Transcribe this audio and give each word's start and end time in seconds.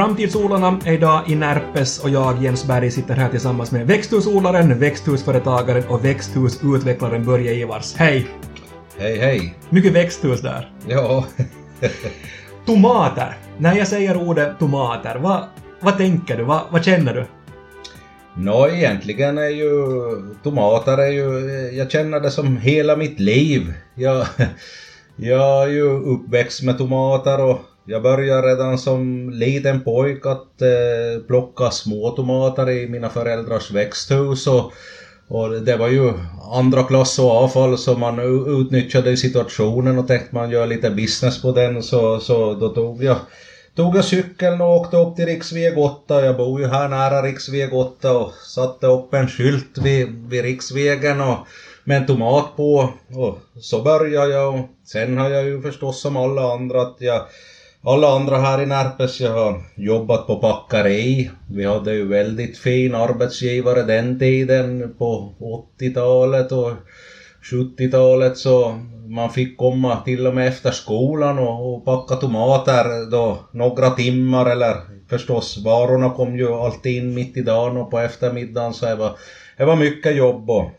Framtidsodlarna 0.00 0.80
är 0.84 0.92
idag 0.92 1.22
i 1.26 1.34
Närpes 1.34 1.98
och 1.98 2.10
jag, 2.10 2.42
Jens 2.42 2.66
Berg, 2.66 2.90
sitter 2.90 3.14
här 3.14 3.28
tillsammans 3.28 3.72
med 3.72 3.86
växthusodlaren, 3.86 4.78
växthusföretagaren 4.78 5.84
och 5.88 6.04
växthusutvecklaren 6.04 7.24
Börje 7.24 7.54
Ivars. 7.54 7.94
Hej! 7.96 8.26
Hej 8.98 9.18
hej! 9.18 9.54
Mycket 9.70 9.92
växthus 9.92 10.40
där. 10.40 10.72
Ja, 10.88 11.24
Tomater! 12.66 13.36
När 13.58 13.76
jag 13.76 13.88
säger 13.88 14.16
ordet 14.28 14.58
tomater, 14.58 15.16
vad, 15.16 15.44
vad 15.80 15.96
tänker 15.96 16.36
du? 16.36 16.44
Vad, 16.44 16.60
vad 16.70 16.84
känner 16.84 17.14
du? 17.14 17.26
nå 18.34 18.68
egentligen 18.68 19.38
är 19.38 19.48
ju 19.48 19.72
tomater 20.42 20.98
är 20.98 21.10
ju, 21.10 21.26
jag 21.76 21.90
känner 21.90 22.20
det 22.20 22.30
som 22.30 22.56
hela 22.56 22.96
mitt 22.96 23.20
liv. 23.20 23.72
Jag, 23.94 24.26
jag 25.16 25.62
är 25.62 25.68
ju 25.68 25.90
uppväxt 25.90 26.62
med 26.62 26.78
tomater 26.78 27.40
och 27.40 27.60
jag 27.84 28.02
började 28.02 28.48
redan 28.48 28.78
som 28.78 29.30
liten 29.30 29.80
pojk 29.80 30.26
att 30.26 30.62
eh, 30.62 31.22
plocka 31.26 31.70
små 31.70 32.10
tomater 32.10 32.70
i 32.70 32.88
mina 32.88 33.08
föräldrars 33.08 33.70
växthus 33.70 34.46
och, 34.46 34.72
och 35.28 35.50
det 35.50 35.76
var 35.76 35.88
ju 35.88 36.12
andra 36.52 36.82
klass 36.82 37.18
och 37.18 37.30
avfall 37.30 37.78
så 37.78 37.94
man 37.94 38.18
utnyttjade 38.60 39.16
situationen 39.16 39.98
och 39.98 40.08
tänkte 40.08 40.34
man 40.34 40.50
gör 40.50 40.66
lite 40.66 40.90
business 40.90 41.42
på 41.42 41.52
den 41.52 41.82
så, 41.82 42.20
så 42.20 42.54
då 42.54 42.68
tog 42.68 43.04
jag 43.04 43.16
tog 43.76 43.96
jag 43.96 44.04
cykeln 44.04 44.60
och 44.60 44.76
åkte 44.76 44.96
upp 44.96 45.16
till 45.16 45.26
riksväg 45.26 45.78
8. 45.78 46.24
Jag 46.24 46.36
bor 46.36 46.60
ju 46.60 46.66
här 46.66 46.88
nära 46.88 47.22
riksväg 47.22 47.74
8 47.74 48.18
och 48.18 48.32
satte 48.32 48.86
upp 48.86 49.14
en 49.14 49.28
skylt 49.28 49.78
vid, 49.78 50.28
vid 50.28 50.42
riksvägen 50.42 51.20
och 51.20 51.36
med 51.84 51.96
en 51.96 52.06
tomat 52.06 52.56
på. 52.56 52.92
Och 53.08 53.38
så 53.60 53.82
började 53.82 54.32
jag 54.32 54.54
och 54.54 54.68
sen 54.84 55.18
har 55.18 55.28
jag 55.28 55.44
ju 55.44 55.62
förstås 55.62 56.00
som 56.00 56.16
alla 56.16 56.52
andra 56.52 56.82
att 56.82 56.96
jag 56.98 57.22
alla 57.82 58.16
andra 58.16 58.38
här 58.38 58.62
i 58.62 58.66
Närpes, 58.66 59.20
jag 59.20 59.32
har 59.32 59.62
jobbat 59.76 60.26
på 60.26 60.36
packeri. 60.36 61.30
Vi 61.50 61.64
hade 61.64 61.94
ju 61.94 62.08
väldigt 62.08 62.58
fin 62.58 62.94
arbetsgivare 62.94 63.82
den 63.82 64.18
tiden 64.18 64.94
på 64.98 65.34
80-talet 65.80 66.52
och 66.52 66.72
70-talet 67.52 68.38
så 68.38 68.78
man 69.08 69.30
fick 69.30 69.56
komma 69.56 69.96
till 69.96 70.26
och 70.26 70.34
med 70.34 70.48
efter 70.48 70.70
skolan 70.70 71.38
och, 71.38 71.74
och 71.74 71.84
packa 71.84 72.16
tomater 72.16 73.10
då 73.10 73.38
några 73.52 73.90
timmar 73.90 74.50
eller 74.50 74.76
förstås 75.08 75.58
varorna 75.64 76.10
kom 76.10 76.36
ju 76.36 76.52
alltid 76.52 76.96
in 76.96 77.14
mitt 77.14 77.36
i 77.36 77.42
dagen 77.42 77.76
och 77.76 77.90
på 77.90 77.98
eftermiddagen 77.98 78.74
så 78.74 78.86
det 78.86 78.94
var, 78.94 79.16
det 79.56 79.64
var 79.64 79.76
mycket 79.76 80.16
jobb 80.16 80.50
och, 80.50 80.70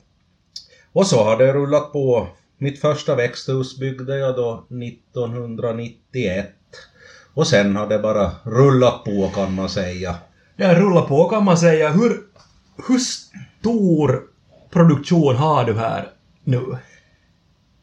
och 0.94 1.08
så 1.08 1.24
har 1.24 1.38
det 1.38 1.54
rullat 1.54 1.94
på. 1.94 2.28
Mitt 2.58 2.82
första 2.82 3.16
växthus 3.16 3.80
byggde 3.80 4.18
jag 4.18 4.36
då 4.36 4.68
1991 4.70 6.61
och 7.34 7.48
sen 7.48 7.76
har 7.76 7.88
det 7.88 8.00
bara 8.00 8.32
rullat 8.44 9.04
på 9.04 9.32
kan 9.36 9.56
man 9.56 9.70
säga. 9.70 10.16
Det 10.58 10.74
rullar 10.76 11.02
på 11.02 11.30
kan 11.30 11.46
man 11.46 11.58
säga. 11.58 11.90
Hur, 11.92 12.18
hur 12.88 13.00
stor 13.00 14.22
produktion 14.74 15.36
har 15.36 15.66
du 15.66 15.74
här 15.74 16.08
nu? 16.44 16.78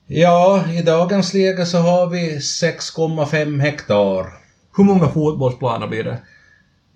Ja, 0.07 0.65
i 0.73 0.83
dagens 0.83 1.35
läge 1.35 1.67
så 1.67 1.79
har 1.79 2.07
vi 2.07 2.39
6,5 2.39 3.61
hektar. 3.61 4.27
Hur 4.77 4.85
många 4.85 5.09
fotbollsplaner 5.09 5.87
blir 5.87 6.05
det? 6.05 6.19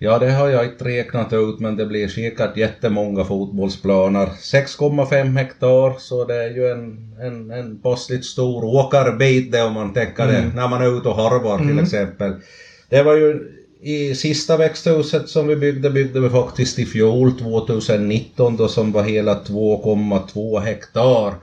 Ja, 0.04 0.18
det 0.18 0.30
har 0.30 0.48
jag 0.48 0.64
inte 0.64 0.84
räknat 0.84 1.32
ut 1.32 1.60
men 1.60 1.76
det 1.76 1.86
blir 1.86 2.08
säkert 2.08 2.56
jättemånga 2.56 3.24
fotbollsplaner. 3.24 4.26
6,5 4.26 5.38
hektar 5.38 5.98
så 5.98 6.24
det 6.24 6.34
är 6.34 6.50
ju 6.50 6.68
en, 6.70 7.14
en, 7.20 7.50
en 7.50 7.78
passligt 7.78 8.24
stor 8.24 8.64
åkerbit 8.64 9.52
det 9.52 9.62
om 9.62 9.72
man 9.72 9.92
tänker 9.92 10.26
det 10.26 10.52
när 10.54 10.68
man 10.68 10.82
är 10.82 10.98
ute 10.98 11.08
och 11.08 11.16
harvar 11.16 11.58
till 11.58 11.78
exempel. 11.78 12.32
Det 12.88 13.02
var 13.02 13.14
ju 13.14 13.40
i 13.82 14.14
sista 14.14 14.56
växthuset 14.56 15.28
som 15.28 15.46
vi 15.46 15.56
byggde 15.56 15.90
byggde 15.90 16.20
vi 16.20 16.30
faktiskt 16.30 16.78
i 16.78 16.86
fjol 16.86 17.38
2019 17.38 18.56
då 18.56 18.68
som 18.68 18.92
var 18.92 19.02
hela 19.02 19.34
2,2 19.34 20.60
hektar. 20.60 21.34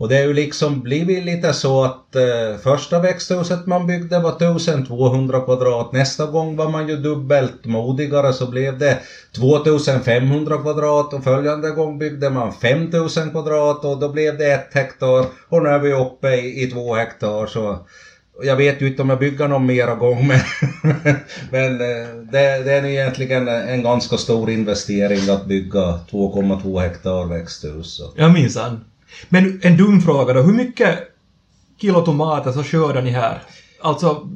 Och 0.00 0.08
det 0.08 0.18
är 0.18 0.26
ju 0.26 0.34
liksom 0.34 0.80
blivit 0.80 1.24
lite 1.24 1.52
så 1.52 1.84
att 1.84 2.16
eh, 2.16 2.58
första 2.62 3.00
växthuset 3.00 3.66
man 3.66 3.86
byggde 3.86 4.18
var 4.18 4.36
1200 4.36 5.40
kvadrat. 5.40 5.92
Nästa 5.92 6.26
gång 6.26 6.56
var 6.56 6.68
man 6.68 6.88
ju 6.88 6.96
dubbelt 6.96 7.64
modigare 7.64 8.32
så 8.32 8.50
blev 8.50 8.78
det 8.78 8.98
2500 9.36 10.58
kvadrat 10.58 11.14
och 11.14 11.24
följande 11.24 11.70
gång 11.70 11.98
byggde 11.98 12.30
man 12.30 12.52
5000 12.52 13.30
kvadrat 13.30 13.84
och 13.84 13.98
då 13.98 14.08
blev 14.08 14.38
det 14.38 14.52
ett 14.52 14.74
hektar 14.74 15.26
och 15.48 15.62
nu 15.62 15.68
är 15.68 15.78
vi 15.78 15.92
uppe 15.92 16.28
i, 16.28 16.62
i 16.62 16.70
två 16.70 16.94
hektar 16.94 17.46
så 17.46 17.78
jag 18.42 18.56
vet 18.56 18.82
ju 18.82 18.86
inte 18.86 19.02
om 19.02 19.10
jag 19.10 19.18
bygger 19.18 19.48
någon 19.48 19.66
mera 19.66 19.94
gång 19.94 20.26
men, 20.82 21.16
men 21.50 21.72
eh, 21.72 22.08
det, 22.32 22.62
det 22.64 22.72
är 22.72 22.82
ju 22.82 22.92
egentligen 22.92 23.48
en 23.48 23.82
ganska 23.82 24.16
stor 24.16 24.50
investering 24.50 25.30
att 25.30 25.46
bygga 25.46 26.00
2,2 26.10 26.80
hektar 26.80 27.24
växthus. 27.24 27.96
Så. 27.96 28.12
Ja, 28.16 28.28
minsann. 28.28 28.84
Men 29.28 29.60
en 29.62 29.76
dum 29.76 30.00
fråga 30.00 30.32
då. 30.32 30.42
Hur 30.42 30.52
mycket 30.52 30.98
kilo 31.80 32.00
tomater 32.00 32.52
så 32.52 32.62
skördar 32.62 33.02
ni 33.02 33.10
här? 33.10 33.42
Alltså, 33.82 34.28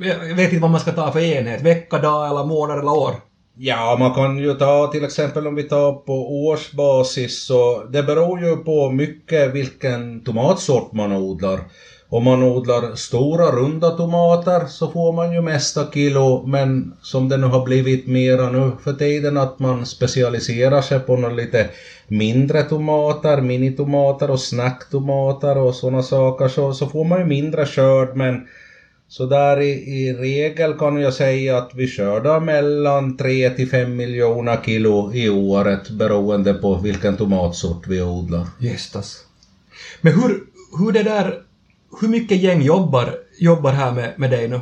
jag 0.00 0.34
vet 0.34 0.52
inte 0.52 0.62
vad 0.62 0.70
man 0.70 0.80
ska 0.80 0.92
ta 0.92 1.12
för 1.12 1.20
enhet. 1.20 1.62
Vecka, 1.62 1.98
dag 1.98 2.30
eller 2.30 2.44
månad 2.44 2.78
eller 2.78 2.92
år? 2.92 3.14
Ja, 3.56 3.96
man 3.98 4.14
kan 4.14 4.38
ju 4.38 4.54
ta 4.54 4.86
till 4.86 5.04
exempel 5.04 5.46
om 5.46 5.54
vi 5.54 5.62
tar 5.62 5.92
på 5.92 6.44
årsbasis 6.46 7.44
så 7.44 7.84
det 7.84 8.02
beror 8.02 8.40
ju 8.40 8.56
på 8.56 8.90
mycket 8.90 9.54
vilken 9.54 10.24
tomatsort 10.24 10.92
man 10.92 11.12
odlar. 11.12 11.60
Om 12.12 12.24
man 12.24 12.42
odlar 12.42 12.94
stora 12.94 13.50
runda 13.50 13.90
tomater 13.90 14.66
så 14.66 14.90
får 14.90 15.12
man 15.12 15.32
ju 15.32 15.40
mesta 15.40 15.86
kilo 15.92 16.46
men 16.46 16.92
som 17.02 17.28
det 17.28 17.36
nu 17.36 17.46
har 17.46 17.64
blivit 17.64 18.06
mera 18.06 18.50
nu 18.50 18.72
för 18.84 18.92
tiden 18.92 19.36
att 19.36 19.58
man 19.58 19.86
specialiserar 19.86 20.82
sig 20.82 21.00
på 21.00 21.16
några 21.16 21.34
lite 21.34 21.68
mindre 22.08 22.62
tomater, 22.62 23.40
minitomater 23.40 24.30
och 24.30 24.40
snacktomater 24.40 25.58
och 25.58 25.74
sådana 25.74 26.02
saker 26.02 26.48
så, 26.48 26.74
så 26.74 26.86
får 26.86 27.04
man 27.04 27.18
ju 27.18 27.24
mindre 27.24 27.66
skörd 27.66 28.16
men 28.16 28.46
så 29.08 29.26
där 29.26 29.60
i, 29.60 29.70
i 29.70 30.12
regel 30.12 30.74
kan 30.74 31.00
jag 31.00 31.14
säga 31.14 31.58
att 31.58 31.70
vi 31.74 31.86
skördar 31.86 32.40
mellan 32.40 33.16
3 33.16 33.50
till 33.50 33.68
5 33.68 33.96
miljoner 33.96 34.58
kilo 34.64 35.12
i 35.14 35.28
året 35.28 35.90
beroende 35.90 36.54
på 36.54 36.74
vilken 36.74 37.16
tomatsort 37.16 37.86
vi 37.86 38.02
odlar. 38.02 38.46
Gästas. 38.58 39.24
Men 40.00 40.12
hur, 40.12 40.40
hur 40.78 40.92
det 40.92 41.02
där... 41.02 41.42
Hur 42.00 42.08
mycket 42.08 42.42
gäng 42.42 42.62
jobbar, 42.62 43.14
jobbar 43.38 43.72
här 43.72 43.92
med, 43.92 44.14
med 44.16 44.30
dig 44.30 44.48
nu? 44.48 44.60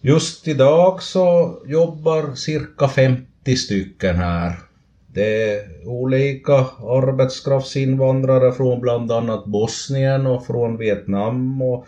Just 0.00 0.48
idag 0.48 1.02
så 1.02 1.58
jobbar 1.66 2.34
cirka 2.34 2.88
50 2.88 3.56
stycken 3.56 4.16
här. 4.16 4.54
Det 5.14 5.52
är 5.52 5.88
olika 5.88 6.54
arbetskraftsinvandrare 6.54 8.52
från 8.52 8.80
bland 8.80 9.12
annat 9.12 9.44
Bosnien 9.44 10.26
och 10.26 10.46
från 10.46 10.76
Vietnam 10.76 11.62
och 11.62 11.86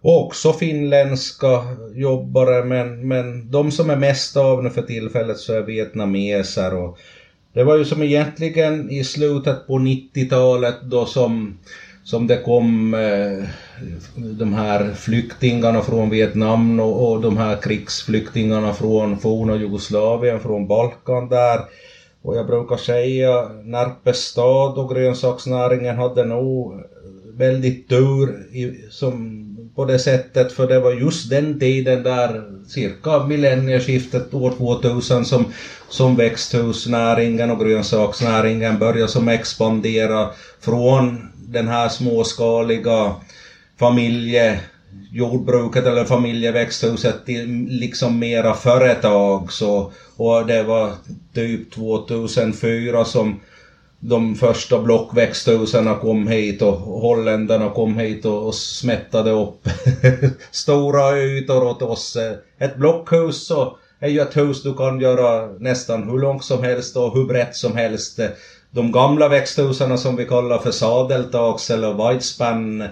och 0.00 0.26
också 0.26 0.52
finländska 0.52 1.62
jobbare 1.94 2.64
men, 2.64 3.08
men 3.08 3.50
de 3.50 3.70
som 3.70 3.90
är 3.90 3.96
mest 3.96 4.36
av 4.36 4.64
nu 4.64 4.70
för 4.70 4.82
tillfället 4.82 5.38
så 5.38 5.54
är 5.54 5.62
vietnameser 5.62 6.74
och 6.74 6.98
det 7.52 7.64
var 7.64 7.76
ju 7.76 7.84
som 7.84 8.02
egentligen 8.02 8.90
i 8.90 9.04
slutet 9.04 9.66
på 9.66 9.78
90-talet 9.78 10.76
då 10.82 11.06
som, 11.06 11.58
som 12.06 12.26
det 12.26 12.36
kom 12.36 12.94
eh, 12.94 13.48
de 14.16 14.52
här 14.52 14.92
flyktingarna 14.94 15.82
från 15.82 16.10
Vietnam 16.10 16.80
och, 16.80 17.12
och 17.12 17.20
de 17.20 17.36
här 17.36 17.56
krigsflyktingarna 17.56 18.72
från 18.72 19.18
forna 19.18 19.56
Jugoslavien, 19.56 20.40
från 20.40 20.66
Balkan 20.66 21.28
där. 21.28 21.60
Och 22.22 22.36
jag 22.36 22.46
brukar 22.46 22.76
säga 22.76 23.48
Närpes 23.48 24.16
stad 24.16 24.78
och 24.78 24.94
grönsaksnäringen 24.94 25.96
hade 25.96 26.24
nog 26.24 26.72
väldigt 27.34 27.88
tur 27.88 28.46
i, 28.52 28.86
som 28.90 29.42
på 29.74 29.84
det 29.84 29.98
sättet 29.98 30.52
för 30.52 30.66
det 30.66 30.80
var 30.80 30.92
just 30.92 31.30
den 31.30 31.60
tiden 31.60 32.02
där 32.02 32.42
cirka 32.68 33.24
millennieskiftet 33.24 34.34
år 34.34 34.50
2000 34.50 35.24
som, 35.24 35.44
som 35.88 36.16
växthusnäringen 36.16 37.50
och 37.50 37.60
grönsaksnäringen 37.60 38.78
började 38.78 39.08
som 39.08 39.28
expandera 39.28 40.28
från 40.60 41.18
den 41.48 41.68
här 41.68 41.88
småskaliga 41.88 43.14
familjejordbruket 43.78 45.86
eller 45.86 46.04
familjeväxthuset 46.04 47.26
till 47.26 47.66
liksom 47.68 48.18
mera 48.18 48.54
företag 48.54 49.52
så 49.52 49.92
och 50.16 50.46
det 50.46 50.62
var 50.62 50.92
typ 51.34 51.74
2004 51.74 53.04
som 53.04 53.40
de 54.00 54.34
första 54.34 54.82
blockväxthusen 54.82 55.94
kom 55.94 56.28
hit 56.28 56.62
och 56.62 56.76
holländarna 56.76 57.70
kom 57.70 57.98
hit 57.98 58.24
och, 58.24 58.46
och 58.46 58.54
smättade 58.54 59.30
upp 59.30 59.68
stora 60.50 61.18
ytor 61.18 61.64
åt 61.64 61.82
oss. 61.82 62.16
Ett 62.58 62.76
blockhus 62.76 63.46
så 63.46 63.76
är 64.00 64.08
ju 64.08 64.20
ett 64.20 64.36
hus 64.36 64.62
du 64.62 64.74
kan 64.74 65.00
göra 65.00 65.46
nästan 65.46 66.10
hur 66.10 66.18
långt 66.18 66.44
som 66.44 66.64
helst 66.64 66.96
och 66.96 67.14
hur 67.14 67.24
brett 67.24 67.56
som 67.56 67.76
helst. 67.76 68.20
De 68.76 68.92
gamla 68.92 69.28
växthusen 69.28 69.98
som 69.98 70.16
vi 70.16 70.24
kallar 70.24 70.58
för 70.58 70.70
sadeltags 70.70 71.70
eller 71.70 72.10
widespan 72.10 72.84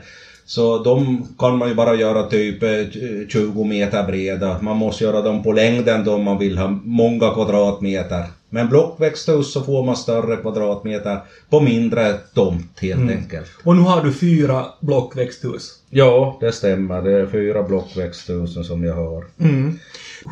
Så 0.47 0.79
de 0.79 1.29
kan 1.39 1.59
man 1.59 1.69
ju 1.69 1.75
bara 1.75 1.95
göra 1.95 2.23
typ 2.23 2.63
eh, 2.63 3.29
20 3.29 3.65
meter 3.65 4.07
breda. 4.07 4.63
Man 4.63 4.77
måste 4.77 5.05
göra 5.05 5.23
dem 5.23 5.43
på 5.43 5.53
längden 5.53 6.05
då 6.05 6.19
man 6.19 6.39
vill 6.39 6.59
ha 6.59 6.69
många 6.85 7.31
kvadratmeter. 7.35 8.25
Men 8.51 8.69
blockväxthus 8.69 9.53
så 9.53 9.63
får 9.63 9.83
man 9.85 9.97
större 9.97 10.37
kvadratmeter 10.37 11.19
på 11.51 11.61
mindre 11.61 12.13
tomt 12.35 12.79
helt 12.81 13.11
enkelt. 13.11 13.51
Och 13.65 13.77
nu 13.77 13.83
har 13.83 14.05
du 14.05 14.13
fyra 14.13 14.67
blockväxthus. 14.81 15.71
Ja, 15.91 16.39
det 16.41 16.53
stämmer. 16.53 17.03
Det 17.03 17.13
är 17.13 17.27
fyra 17.27 17.63
blockväxthusen 17.63 18.65
som 18.65 18.85
jag 18.85 18.95
har. 18.95 19.25
Mm. 19.41 19.79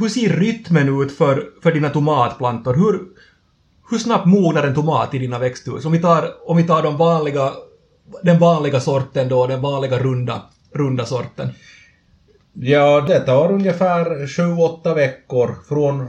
Hur 0.00 0.08
ser 0.08 0.28
rytmen 0.28 1.02
ut 1.02 1.12
för, 1.12 1.44
för 1.62 1.72
dina 1.72 1.90
tomatplantor? 1.90 2.74
Hur, 2.74 3.00
hur 3.92 3.98
snabbt 3.98 4.26
mognar 4.26 4.62
en 4.62 4.74
tomat 4.74 5.14
i 5.14 5.18
dina 5.18 5.38
växthus? 5.38 5.84
Om 5.84 5.92
vi 5.92 5.98
tar, 5.98 6.34
om 6.46 6.56
vi 6.56 6.62
tar 6.62 6.82
de 6.82 6.96
vanliga, 6.96 7.52
den 8.22 8.38
vanliga 8.38 8.80
sorten 8.80 9.28
då, 9.28 9.46
den 9.46 9.60
vanliga 9.60 9.98
runda, 9.98 10.42
runda 10.74 11.04
sorten. 11.04 11.48
Ja, 12.54 13.00
det 13.00 13.20
tar 13.20 13.52
ungefär 13.52 14.04
7-8 14.26 14.94
veckor 14.94 15.54
från 15.68 16.06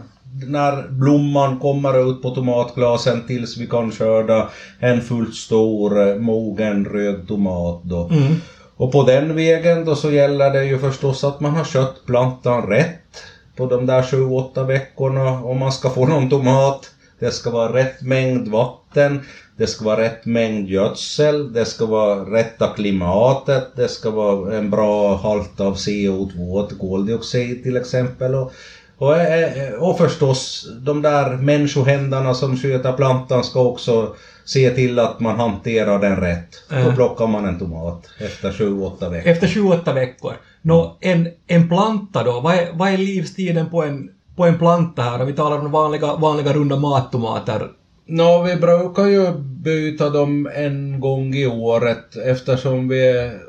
när 0.48 0.88
blomman 0.90 1.60
kommer 1.60 2.10
ut 2.10 2.22
på 2.22 2.30
tomatglasen 2.30 3.28
tills 3.28 3.58
vi 3.58 3.68
kan 3.68 3.92
skörda 3.92 4.50
en 4.80 5.02
fullt 5.02 5.36
stor 5.36 6.10
eh, 6.10 6.16
mogen 6.16 6.86
röd 6.86 7.28
tomat 7.28 7.82
då. 7.84 8.10
Mm. 8.12 8.36
Och 8.76 8.92
på 8.92 9.04
den 9.04 9.36
vägen 9.36 9.86
då 9.86 9.96
så 9.96 10.12
gäller 10.12 10.54
det 10.54 10.64
ju 10.64 10.80
förstås 10.80 11.24
att 11.24 11.40
man 11.40 11.56
har 11.56 11.64
skött 11.64 12.06
plantan 12.06 12.68
rätt 12.68 13.24
på 13.56 13.66
de 13.66 13.86
där 13.86 14.02
7-8 14.02 14.66
veckorna 14.66 15.44
om 15.44 15.60
man 15.60 15.72
ska 15.72 15.90
få 15.90 16.06
någon 16.06 16.30
tomat. 16.30 16.93
Det 17.20 17.32
ska 17.32 17.50
vara 17.50 17.74
rätt 17.74 18.02
mängd 18.02 18.48
vatten, 18.48 19.22
det 19.58 19.68
ska 19.68 19.86
vara 19.86 20.02
rätt 20.02 20.26
mängd 20.26 20.70
gödsel, 20.70 21.54
det 21.54 21.66
ska 21.66 21.86
vara 21.86 22.20
rätta 22.20 22.68
klimatet, 22.68 23.76
det 23.76 23.88
ska 23.88 24.10
vara 24.10 24.58
en 24.58 24.70
bra 24.70 25.16
halt 25.16 25.60
av 25.60 25.76
CO2, 25.76 26.78
koldioxid 26.80 27.64
till 27.64 27.78
exempel. 27.78 28.36
Och, 28.36 28.52
och, 28.98 29.18
eh, 29.18 29.74
och 29.74 29.98
förstås 29.98 30.68
de 30.82 31.02
där 31.02 31.38
människohänderna 31.38 32.34
som 32.34 32.58
sköter 32.58 32.94
plantan 32.94 33.44
ska 33.44 33.62
också 33.62 34.16
se 34.46 34.70
till 34.70 35.00
att 35.00 35.20
man 35.20 35.40
hanterar 35.40 36.00
den 36.00 36.16
rätt. 36.16 36.50
Då 36.70 36.76
Ja. 36.76 36.92
plockar 36.96 37.28
man 37.28 37.46
en 37.46 37.60
tomat 37.60 38.10
efter 38.20 38.52
7-8 38.52 39.10
veckor. 39.10 39.32
Efter 39.32 39.48
28 39.48 39.94
veckor. 39.94 40.34
Nå, 40.62 40.98
en, 41.02 41.28
en 41.48 41.70
planta 41.70 42.24
då, 42.24 42.40
vad 42.40 42.56
är, 42.56 42.68
vad 42.74 42.90
är 42.90 42.98
livstiden 42.98 43.70
på 43.70 43.84
en, 43.84 44.10
en 44.38 44.58
planta 44.58 45.02
här? 45.02 45.22
Om 45.22 45.28
vi 45.28 45.34
talar 45.34 45.60
om 45.60 45.72
vanliga, 45.72 46.16
vanliga 46.16 46.54
runda 46.54 46.76
mattomater. 46.76 47.70
Nå, 48.06 48.44
vi 48.44 48.56
brukar 48.56 49.06
ju 49.06 49.32
byta 49.40 50.10
dem 50.10 50.50
en 50.56 51.00
gång 51.00 51.34
i 51.34 51.48
året 51.48 52.16
eftersom 52.16 52.88
vi 52.88 53.08
är 53.08 53.40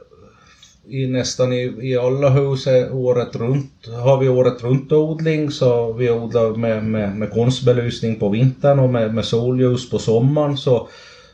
i 0.89 1.07
nästan 1.07 1.53
i, 1.53 1.75
i 1.83 1.97
alla 1.97 2.29
hus 2.29 2.67
året 2.93 3.37
runt, 3.37 3.89
har 4.05 4.19
vi 4.19 4.29
året 4.29 4.63
runt 4.63 4.93
odling 4.93 5.51
så 5.51 5.93
vi 5.93 6.11
odlar 6.11 6.57
med, 6.57 6.85
med, 6.85 7.17
med 7.17 7.31
konstbelysning 7.31 8.19
på 8.19 8.29
vintern 8.29 8.79
och 8.79 8.91
med, 8.91 9.15
med 9.15 9.25
solljus 9.25 9.91
på 9.91 9.99
sommaren 9.99 10.57
så, 10.57 10.89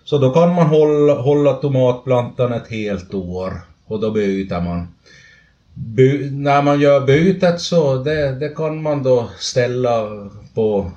så 0.04 0.18
då 0.18 0.30
kan 0.30 0.54
man 0.54 0.66
hålla, 0.66 1.14
hålla 1.14 1.52
tomatplantan 1.52 2.52
ett 2.52 2.70
helt 2.70 3.14
år 3.14 3.52
och 3.86 4.00
då 4.00 4.10
byter 4.10 4.60
man. 4.60 4.88
När 6.30 6.62
man 6.62 6.80
gör 6.80 7.00
bytet 7.00 7.60
så 7.60 7.96
det, 7.96 8.32
det 8.40 8.48
kan 8.48 8.82
man 8.82 9.02
då 9.02 9.28
ställa 9.38 10.08
på 10.54 10.90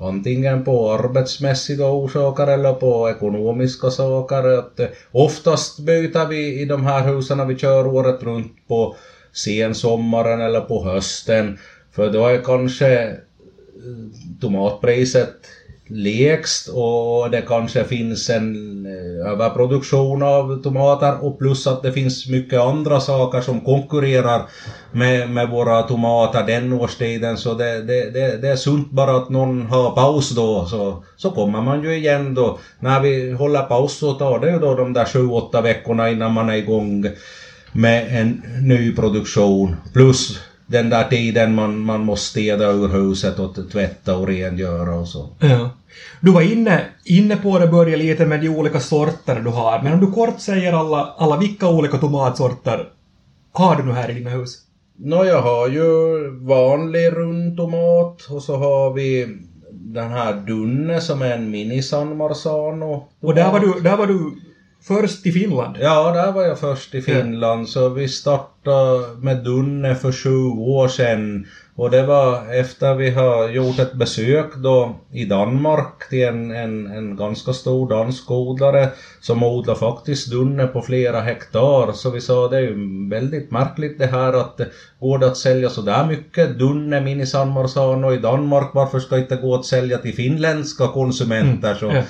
antingen 0.00 0.64
på 0.64 0.92
arbetsmässiga 0.92 1.86
orsaker 1.86 2.46
eller 2.46 2.72
på 2.72 3.10
ekonomiska 3.10 3.90
saker. 3.90 4.58
Att, 4.58 4.80
eh, 4.80 4.86
oftast 5.12 5.78
byter 5.78 6.28
vi 6.28 6.60
i 6.60 6.64
de 6.64 6.84
här 6.86 7.14
husen 7.14 7.48
vi 7.48 7.58
kör 7.58 7.86
året 7.86 8.22
runt 8.22 8.68
på 8.68 8.96
sensommaren 9.32 10.40
eller 10.40 10.60
på 10.60 10.84
hösten. 10.84 11.58
För 11.92 12.12
då 12.12 12.26
är 12.26 12.42
kanske 12.42 13.02
eh, 13.02 13.16
tomatpriset 14.40 15.34
lägst 15.88 16.68
och 16.68 17.30
det 17.30 17.42
kanske 17.48 17.84
finns 17.84 18.30
en 18.30 18.86
eh, 18.86 19.30
överproduktion 19.32 20.22
av 20.22 20.62
tomater 20.62 21.24
och 21.24 21.38
plus 21.38 21.66
att 21.66 21.82
det 21.82 21.92
finns 21.92 22.28
mycket 22.28 22.60
andra 22.60 23.00
saker 23.00 23.40
som 23.40 23.60
konkurrerar 23.60 24.42
med, 24.92 25.30
med 25.30 25.50
våra 25.50 25.82
tomater 25.82 26.46
den 26.46 26.72
årstiden 26.72 27.38
så 27.38 27.54
det, 27.54 27.82
det, 27.82 28.10
det, 28.10 28.36
det 28.36 28.48
är 28.48 28.56
sunt 28.56 28.90
bara 28.90 29.16
att 29.16 29.28
någon 29.28 29.66
har 29.66 29.90
paus 29.90 30.30
då 30.30 30.66
så, 30.66 31.04
så 31.16 31.30
kommer 31.30 31.60
man 31.60 31.82
ju 31.82 31.96
igen 31.96 32.34
då. 32.34 32.58
När 32.80 33.00
vi 33.00 33.32
håller 33.32 33.62
paus 33.62 33.98
så 33.98 34.12
tar 34.12 34.38
det 34.38 34.50
ju 34.50 34.58
då 34.58 34.74
de 34.74 34.92
där 34.92 35.04
7-8 35.04 35.62
veckorna 35.62 36.10
innan 36.10 36.32
man 36.32 36.48
är 36.48 36.56
igång 36.56 37.06
med 37.72 38.20
en 38.20 38.42
ny 38.62 38.94
produktion 38.94 39.76
plus 39.92 40.38
den 40.66 40.90
där 40.90 41.04
tiden 41.04 41.54
man, 41.54 41.78
man 41.78 42.00
måste 42.00 42.30
städa 42.30 42.70
ur 42.72 42.88
huset 42.88 43.38
och 43.38 43.70
tvätta 43.72 44.16
och 44.16 44.26
rengöra 44.26 44.94
och 44.94 45.08
så. 45.08 45.28
Ja. 45.40 45.70
Du 46.20 46.32
var 46.32 46.42
inne, 46.42 46.84
inne 47.04 47.36
på 47.36 47.58
det, 47.58 47.66
börja 47.66 47.96
lite 47.96 48.26
med 48.26 48.40
de 48.40 48.48
olika 48.48 48.80
sorter 48.80 49.40
du 49.40 49.50
har, 49.50 49.82
men 49.82 49.92
om 49.92 50.00
du 50.00 50.12
kort 50.12 50.40
säger 50.40 50.72
alla, 50.72 51.14
alla 51.18 51.36
vilka 51.36 51.68
olika 51.68 51.98
tomatsorter 51.98 52.88
har 53.52 53.76
du 53.76 53.82
nu 53.82 53.92
här 53.92 54.10
i 54.10 54.14
dina 54.14 54.30
hus? 54.30 54.62
Nå, 54.98 55.24
jag 55.24 55.42
har 55.42 55.68
ju 55.68 56.30
vanlig 56.30 57.12
rund 57.12 57.56
tomat 57.56 58.22
och 58.30 58.42
så 58.42 58.56
har 58.56 58.92
vi 58.92 59.36
den 59.70 60.10
här 60.10 60.34
Dunne 60.34 61.00
som 61.00 61.22
är 61.22 61.32
en 61.34 61.50
mini 61.50 61.82
San 61.82 62.16
Marzano. 62.16 63.08
Och 63.20 63.34
där 63.34 63.52
var 63.52 63.60
du, 63.60 63.80
där 63.80 63.96
var 63.96 64.06
du 64.06 64.32
först 64.82 65.26
i 65.26 65.32
Finland. 65.32 65.76
Ja, 65.80 66.12
där 66.12 66.32
var 66.32 66.42
jag 66.42 66.58
först 66.58 66.94
i 66.94 67.02
Finland. 67.02 67.68
Så 67.68 67.88
vi 67.88 68.08
startade 68.08 69.06
med 69.20 69.44
Dunne 69.44 69.94
för 69.94 70.12
sju 70.12 70.44
år 70.48 70.88
sedan. 70.88 71.46
Och 71.78 71.90
det 71.90 72.06
var 72.06 72.54
efter 72.54 72.94
vi 72.94 73.10
har 73.10 73.48
gjort 73.48 73.78
ett 73.78 73.92
besök 73.92 74.56
då 74.56 74.96
i 75.12 75.24
Danmark 75.24 76.08
till 76.10 76.24
en, 76.24 76.50
en, 76.50 76.86
en 76.86 77.16
ganska 77.16 77.52
stor 77.52 77.88
dansk 77.90 78.30
odlare 78.30 78.88
som 79.20 79.42
odlar 79.42 79.74
faktiskt 79.74 80.30
Dunne 80.30 80.66
på 80.66 80.82
flera 80.82 81.20
hektar. 81.20 81.92
Så 81.92 82.10
vi 82.10 82.20
sa 82.20 82.48
det 82.48 82.56
är 82.56 82.60
ju 82.60 83.08
väldigt 83.10 83.50
märkligt 83.50 83.98
det 83.98 84.06
här 84.06 84.32
att 84.32 84.60
går 85.00 85.18
det 85.18 85.26
att 85.26 85.36
sälja 85.36 85.70
så 85.70 85.80
där 85.80 86.06
mycket 86.06 86.58
Dunne 86.58 87.00
Mini 87.00 87.26
San 87.26 87.52
Marzano 87.52 88.12
i 88.12 88.18
Danmark. 88.18 88.70
Varför 88.74 89.00
ska 89.00 89.14
det 89.14 89.20
inte 89.20 89.36
gå 89.36 89.54
att 89.54 89.64
sälja 89.64 89.98
till 89.98 90.14
finländska 90.14 90.88
konsumenter? 90.88 91.74
Så, 91.74 91.86
Ja 91.86 92.02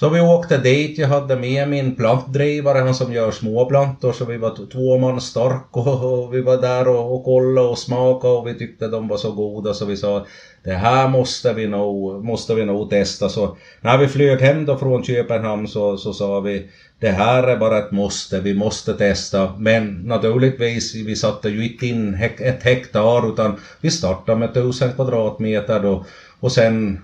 så 0.00 0.08
vi 0.08 0.20
åkte 0.20 0.58
dit, 0.58 0.98
jag 0.98 1.08
hade 1.08 1.36
med 1.36 1.68
min 1.68 1.96
plantdrivare, 1.96 2.78
han 2.78 2.94
som 2.94 3.12
gör 3.12 3.30
småplantor, 3.30 4.12
så 4.12 4.24
vi 4.24 4.36
var 4.36 4.70
två 4.72 4.98
man 4.98 5.20
stark 5.20 5.76
och, 5.76 6.24
och 6.24 6.34
vi 6.34 6.40
var 6.40 6.56
där 6.56 6.88
och, 6.88 7.14
och 7.14 7.24
kollade 7.24 7.68
och 7.68 7.78
smakade 7.78 8.34
och 8.34 8.46
vi 8.46 8.54
tyckte 8.54 8.88
de 8.88 9.08
var 9.08 9.16
så 9.16 9.32
goda 9.32 9.74
så 9.74 9.84
vi 9.84 9.96
sa 9.96 10.26
det 10.64 10.74
här 10.74 11.08
måste 11.08 11.52
vi 11.52 11.66
nog, 11.66 12.24
måste 12.24 12.54
vi 12.54 12.64
nog 12.64 12.90
testa. 12.90 13.28
Så 13.28 13.56
när 13.80 13.98
vi 13.98 14.08
flög 14.08 14.40
hem 14.40 14.64
då 14.64 14.76
från 14.76 15.04
Köpenhamn 15.04 15.68
så, 15.68 15.96
så 15.96 16.12
sa 16.12 16.40
vi 16.40 16.70
det 17.00 17.10
här 17.10 17.42
är 17.42 17.56
bara 17.56 17.78
ett 17.78 17.90
måste, 17.90 18.40
vi 18.40 18.54
måste 18.54 18.94
testa. 18.94 19.52
Men 19.58 19.94
naturligtvis, 19.94 20.94
vi 20.94 21.16
satte 21.16 21.48
ju 21.48 21.72
inte 21.72 21.86
in 21.86 22.14
ett 22.38 22.62
hektar 22.62 23.32
utan 23.32 23.56
vi 23.80 23.90
startade 23.90 24.38
med 24.38 24.50
1000 24.50 24.92
kvadratmeter 24.92 25.80
då 25.80 26.04
och 26.40 26.52
sen 26.52 27.00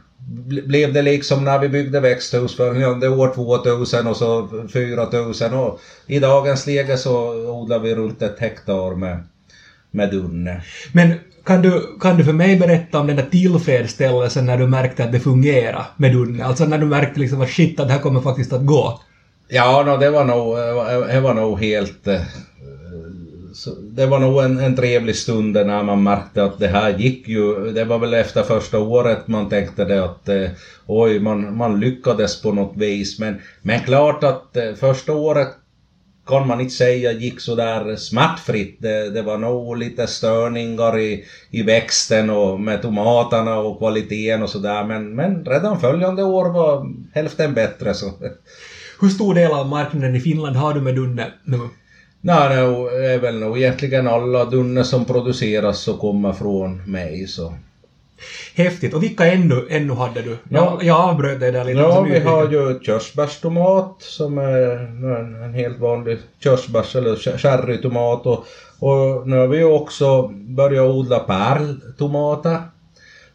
blev 0.66 0.93
det 0.93 1.02
liksom 1.02 1.45
när 1.45 1.59
vi 1.59 1.69
byggde 1.69 2.00
växthus 2.00 2.57
följande 2.57 3.09
år 3.09 3.35
2000 3.35 4.07
och 4.07 4.16
så 4.16 4.49
4000 4.73 5.54
och 5.54 5.81
i 6.07 6.19
dagens 6.19 6.66
läge 6.66 6.97
så 6.97 7.31
odlar 7.50 7.78
vi 7.78 7.95
runt 7.95 8.23
ett 8.23 8.38
hektar 8.38 8.95
med, 8.95 9.25
med 9.90 10.11
dunne. 10.11 10.62
Men 10.93 11.14
kan 11.45 11.62
du, 11.62 11.99
kan 12.00 12.16
du 12.16 12.25
för 12.25 12.33
mig 12.33 12.57
berätta 12.57 13.00
om 13.00 13.07
den 13.07 13.16
där 13.16 13.26
tillfredsställelsen 13.31 14.47
när 14.47 14.59
du 14.59 14.66
märkte 14.66 15.04
att 15.04 15.12
det 15.12 15.21
fungerade 15.21 15.85
med 15.97 16.12
Dunne? 16.12 16.45
Alltså 16.45 16.64
när 16.64 16.78
du 16.78 16.87
märkte 16.87 17.21
liksom 17.21 17.40
att 17.40 17.50
shit, 17.50 17.81
att 17.81 17.87
det 17.87 17.93
här 17.93 18.00
kommer 18.00 18.21
faktiskt 18.21 18.52
att 18.52 18.66
gå. 18.66 19.00
Ja, 19.49 19.83
no, 19.87 19.97
det 19.97 20.11
var 20.11 20.25
nog, 20.25 20.57
det 21.09 21.21
var 21.21 21.35
nog 21.35 21.61
helt 21.61 22.09
så 23.55 23.71
det 23.81 24.07
var 24.07 24.19
nog 24.19 24.43
en, 24.43 24.59
en 24.59 24.77
trevlig 24.77 25.17
stund 25.17 25.53
när 25.53 25.83
man 25.83 26.03
märkte 26.03 26.45
att 26.45 26.59
det 26.59 26.69
här 26.69 26.99
gick 26.99 27.29
ju. 27.29 27.73
Det 27.73 27.85
var 27.85 27.99
väl 27.99 28.15
efter 28.15 28.43
första 28.43 28.79
året 28.79 29.29
man 29.29 29.49
tänkte 29.49 29.85
det 29.85 30.05
att 30.05 30.29
eh, 30.29 30.49
oj, 30.87 31.21
man, 31.21 31.57
man 31.57 31.81
lyckades 31.81 32.43
på 32.43 32.53
något 32.53 32.77
vis. 32.77 33.19
Men, 33.19 33.41
men 33.63 33.81
klart 33.81 34.25
att 34.25 34.57
eh, 34.57 34.75
första 34.75 35.13
året 35.13 35.49
kan 36.27 36.47
man 36.47 36.61
inte 36.61 36.75
säga 36.75 37.13
gick 37.13 37.41
så 37.41 37.55
där 37.55 37.97
smärtfritt. 37.97 38.77
Det, 38.81 39.11
det 39.11 39.23
var 39.23 39.39
nog 39.39 39.77
lite 39.77 40.07
störningar 40.07 40.99
i, 40.99 41.25
i 41.51 41.63
växten 41.63 42.31
och 42.31 42.61
med 42.61 42.83
tomaterna 42.83 43.59
och 43.59 43.79
kvaliteten 43.79 44.43
och 44.43 44.51
sådär. 44.51 44.85
Men, 44.85 45.15
men 45.15 45.45
redan 45.45 45.81
följande 45.81 46.23
år 46.23 46.51
var 46.51 46.87
hälften 47.15 47.55
bättre. 47.55 47.95
Så. 47.95 48.13
Hur 49.01 49.09
stor 49.09 49.35
del 49.35 49.53
av 49.53 49.69
marknaden 49.69 50.17
i 50.17 50.21
Finland 50.21 50.57
har 50.57 50.75
du 50.75 50.81
med 50.81 50.95
Dunne 50.95 51.33
nu? 51.45 51.59
Nej, 52.26 52.49
det 52.49 53.07
är 53.07 53.19
väl 53.19 53.38
nog 53.38 53.59
egentligen 53.59 54.09
alla 54.09 54.45
dunne 54.45 54.85
som 54.85 55.04
produceras 55.04 55.81
så 55.81 55.97
kommer 55.97 56.33
från 56.33 56.90
mig 56.90 57.26
så. 57.26 57.54
Häftigt. 58.54 58.95
Och 58.95 59.02
vilka 59.02 59.33
ännu, 59.33 59.66
ännu 59.71 59.93
hade 59.93 60.23
du? 60.23 60.31
Ja. 60.31 60.38
Jag, 60.49 60.85
jag 60.85 61.00
avbröt 61.00 61.40
dig 61.40 61.52
där 61.52 61.64
lite. 61.64 61.81
Ja, 61.81 62.00
vi 62.00 62.19
har 62.19 62.50
ju 62.50 62.81
körsbärstomat 62.81 63.97
som 63.99 64.38
är 64.38 64.76
en, 64.76 65.43
en 65.43 65.54
helt 65.54 65.78
vanlig 65.78 66.19
körsbärs 66.45 66.97
eller 66.97 67.38
cherrytomat 67.38 68.26
och, 68.26 68.45
och 68.78 69.28
nu 69.28 69.37
har 69.37 69.47
vi 69.47 69.57
ju 69.57 69.64
också 69.64 70.28
börjat 70.33 70.88
odla 70.88 71.19
pärltomater. 71.19 72.59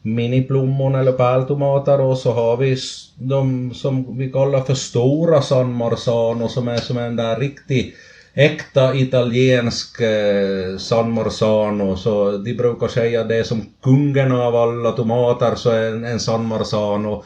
Miniplommon 0.01 0.95
eller 0.95 1.11
pärltomater 1.11 2.01
och 2.01 2.17
så 2.17 2.31
har 2.31 2.57
vi 2.57 2.77
de 3.15 3.73
som 3.73 4.17
vi 4.17 4.31
kallar 4.31 4.61
för 4.61 4.73
stora 4.73 5.41
San 5.41 5.73
Marzano 5.73 6.47
som 6.47 6.67
är 6.67 6.77
som 6.77 6.97
en 6.97 7.15
där 7.15 7.39
riktig 7.39 7.95
äkta 8.39 8.95
italiensk 8.95 10.01
eh, 10.01 10.77
San 10.77 11.11
Marzano 11.11 11.97
så 11.97 12.37
de 12.37 12.53
brukar 12.53 12.87
säga 12.87 13.23
det 13.23 13.35
är 13.35 13.43
som 13.43 13.61
kungen 13.83 14.31
av 14.31 14.55
alla 14.55 14.91
tomater 14.91 15.55
så 15.55 15.69
är 15.69 15.91
en, 15.91 16.05
en 16.05 16.19
San 16.19 16.45
Marzano 16.45 17.23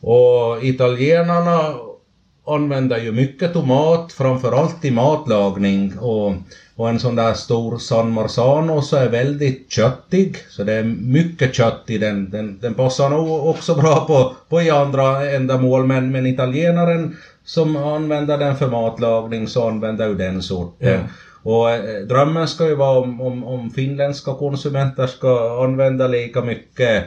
och 0.00 0.64
italienarna 0.64 1.74
använder 2.54 2.98
ju 2.98 3.12
mycket 3.12 3.52
tomat, 3.52 4.12
framförallt 4.12 4.84
i 4.84 4.90
matlagning 4.90 5.98
och, 5.98 6.34
och 6.76 6.88
en 6.88 7.00
sån 7.00 7.16
där 7.16 7.34
stor 7.34 7.78
San 7.78 8.10
Marzano 8.10 8.82
så 8.82 8.96
är 8.96 9.08
väldigt 9.08 9.72
köttig, 9.72 10.36
så 10.50 10.64
det 10.64 10.72
är 10.72 10.84
mycket 11.02 11.54
kött 11.54 11.82
i 11.86 11.98
den. 11.98 12.30
Den, 12.30 12.58
den 12.60 12.74
passar 12.74 13.10
nog 13.10 13.46
också 13.46 13.74
bra 13.74 14.06
på, 14.06 14.32
på 14.48 14.62
i 14.62 14.70
andra 14.70 15.30
ändamål 15.30 15.86
men, 15.86 16.12
men 16.12 16.26
italienaren 16.26 17.16
som 17.44 17.76
använder 17.76 18.38
den 18.38 18.56
för 18.56 18.68
matlagning 18.68 19.48
så 19.48 19.68
använder 19.68 20.08
ju 20.08 20.14
den 20.14 20.42
sorten. 20.42 20.88
Ja. 20.92 20.98
Och 21.42 21.70
eh, 21.70 22.06
drömmen 22.06 22.48
ska 22.48 22.68
ju 22.68 22.74
vara 22.74 22.98
om, 22.98 23.20
om, 23.20 23.44
om 23.44 23.70
finländska 23.70 24.34
konsumenter 24.34 25.06
ska 25.06 25.64
använda 25.64 26.06
lika 26.06 26.40
mycket 26.40 27.04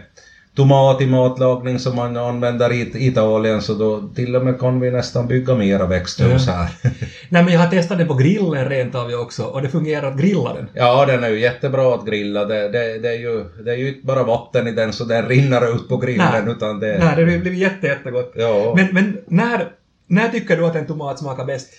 tomat 0.55 1.01
i 1.01 1.05
matlagning 1.05 1.79
som 1.79 1.95
man 1.95 2.17
använder 2.17 2.71
i 2.71 3.07
Italien 3.07 3.61
så 3.61 3.73
då 3.73 4.09
till 4.15 4.35
och 4.35 4.45
med 4.45 4.59
kan 4.59 4.79
vi 4.79 4.91
nästan 4.91 5.27
bygga 5.27 5.55
mera 5.55 5.85
växthus 5.85 6.47
här. 6.47 6.69
Nej 7.29 7.43
men 7.43 7.53
jag 7.53 7.59
har 7.59 7.67
testat 7.67 7.97
den 7.97 8.07
på 8.07 8.13
grillen 8.13 8.69
rent 8.69 8.95
av 8.95 9.11
också 9.11 9.43
och 9.43 9.61
det 9.61 9.69
fungerar 9.69 10.11
att 10.11 10.17
grilla 10.17 10.53
den. 10.53 10.69
ja, 10.73 11.05
den 11.05 11.23
är 11.23 11.29
ju 11.29 11.39
jättebra 11.39 11.95
att 11.95 12.05
grilla. 12.05 12.45
Det, 12.45 12.69
det, 12.69 12.99
det, 12.99 13.09
är 13.09 13.19
ju, 13.19 13.43
det 13.65 13.71
är 13.71 13.75
ju 13.75 13.87
inte 13.87 14.05
bara 14.05 14.23
vatten 14.23 14.67
i 14.67 14.71
den 14.71 14.93
så 14.93 15.03
den 15.03 15.27
rinner 15.27 15.75
ut 15.75 15.89
på 15.89 15.97
grillen 15.97 16.45
Nej. 16.45 16.53
utan 16.55 16.79
det... 16.79 16.97
Nej, 16.99 17.25
det 17.25 17.39
blir 17.39 17.53
jätte, 17.53 17.87
jättegott. 17.87 18.31
Ja. 18.35 18.73
Men, 18.75 18.87
men 18.91 19.17
när, 19.27 19.69
när 20.07 20.29
tycker 20.29 20.57
du 20.57 20.65
att 20.65 20.75
en 20.75 20.87
tomat 20.87 21.19
smakar 21.19 21.45
bäst? 21.45 21.69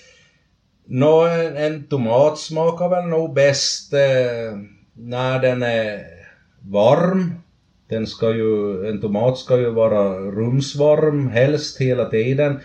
Nå, 0.86 1.24
en, 1.24 1.56
en 1.56 1.82
tomat 1.82 2.38
smakar 2.38 2.88
väl 2.88 3.04
nog 3.04 3.34
bäst 3.34 3.92
eh, 3.92 4.58
när 4.94 5.38
den 5.38 5.62
är 5.62 6.00
varm. 6.60 7.41
Den 7.92 8.06
ska 8.06 8.34
ju, 8.34 8.86
en 8.88 9.00
tomat 9.00 9.38
ska 9.38 9.58
ju 9.58 9.70
vara 9.70 10.18
rumsvarm 10.18 11.28
helst 11.28 11.80
hela 11.80 12.04
tiden. 12.04 12.60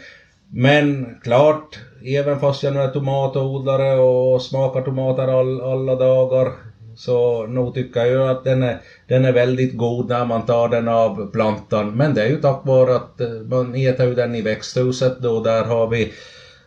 Men 0.52 1.16
klart, 1.24 1.80
även 2.06 2.40
fast 2.40 2.64
jag 2.64 2.74
nu 2.74 2.80
är 2.80 2.88
tomatodlare 2.88 4.00
och 4.00 4.42
smakar 4.42 4.82
tomater 4.82 5.28
all, 5.28 5.62
alla 5.62 5.96
dagar 5.96 6.52
så 6.96 7.48
nog 7.48 7.74
tycker 7.74 8.00
jag 8.00 8.10
ju 8.10 8.24
att 8.24 8.44
den 8.44 8.64
är, 8.64 8.82
den 9.08 9.26
är 9.26 9.32
väldigt 9.32 9.78
god 9.78 10.10
när 10.10 10.26
man 10.26 10.46
tar 10.46 10.70
den 10.70 10.88
av 10.88 11.32
plantan. 11.32 11.98
Men 11.98 12.14
det 12.14 12.24
är 12.24 12.28
ju 12.28 12.42
tack 12.42 12.66
vare 12.66 12.96
att 12.96 13.22
eh, 13.22 13.30
man 13.30 13.76
äter 13.76 14.06
ju 14.06 14.16
den 14.16 14.36
i 14.36 14.42
växthuset 14.42 15.20
då. 15.20 15.40
Där 15.40 15.64
har 15.64 15.88
vi 15.88 16.14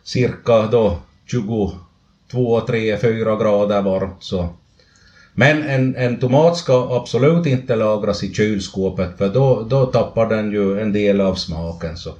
cirka 0.03 0.67
då 0.67 0.97
22, 1.31 2.61
3, 2.67 2.97
4 2.97 3.35
grader 3.35 3.81
varmt 3.81 4.23
så. 4.23 4.49
Men 5.41 5.63
en, 5.63 5.95
en 5.95 6.19
tomat 6.19 6.57
ska 6.57 6.95
absolut 6.95 7.45
inte 7.45 7.75
lagras 7.75 8.23
i 8.23 8.33
kylskåpet 8.33 9.17
för 9.17 9.29
då, 9.29 9.65
då 9.69 9.85
tappar 9.85 10.29
den 10.29 10.51
ju 10.51 10.81
en 10.81 10.93
del 10.93 11.21
av 11.21 11.35
smaken 11.35 11.97
så. 11.97 12.11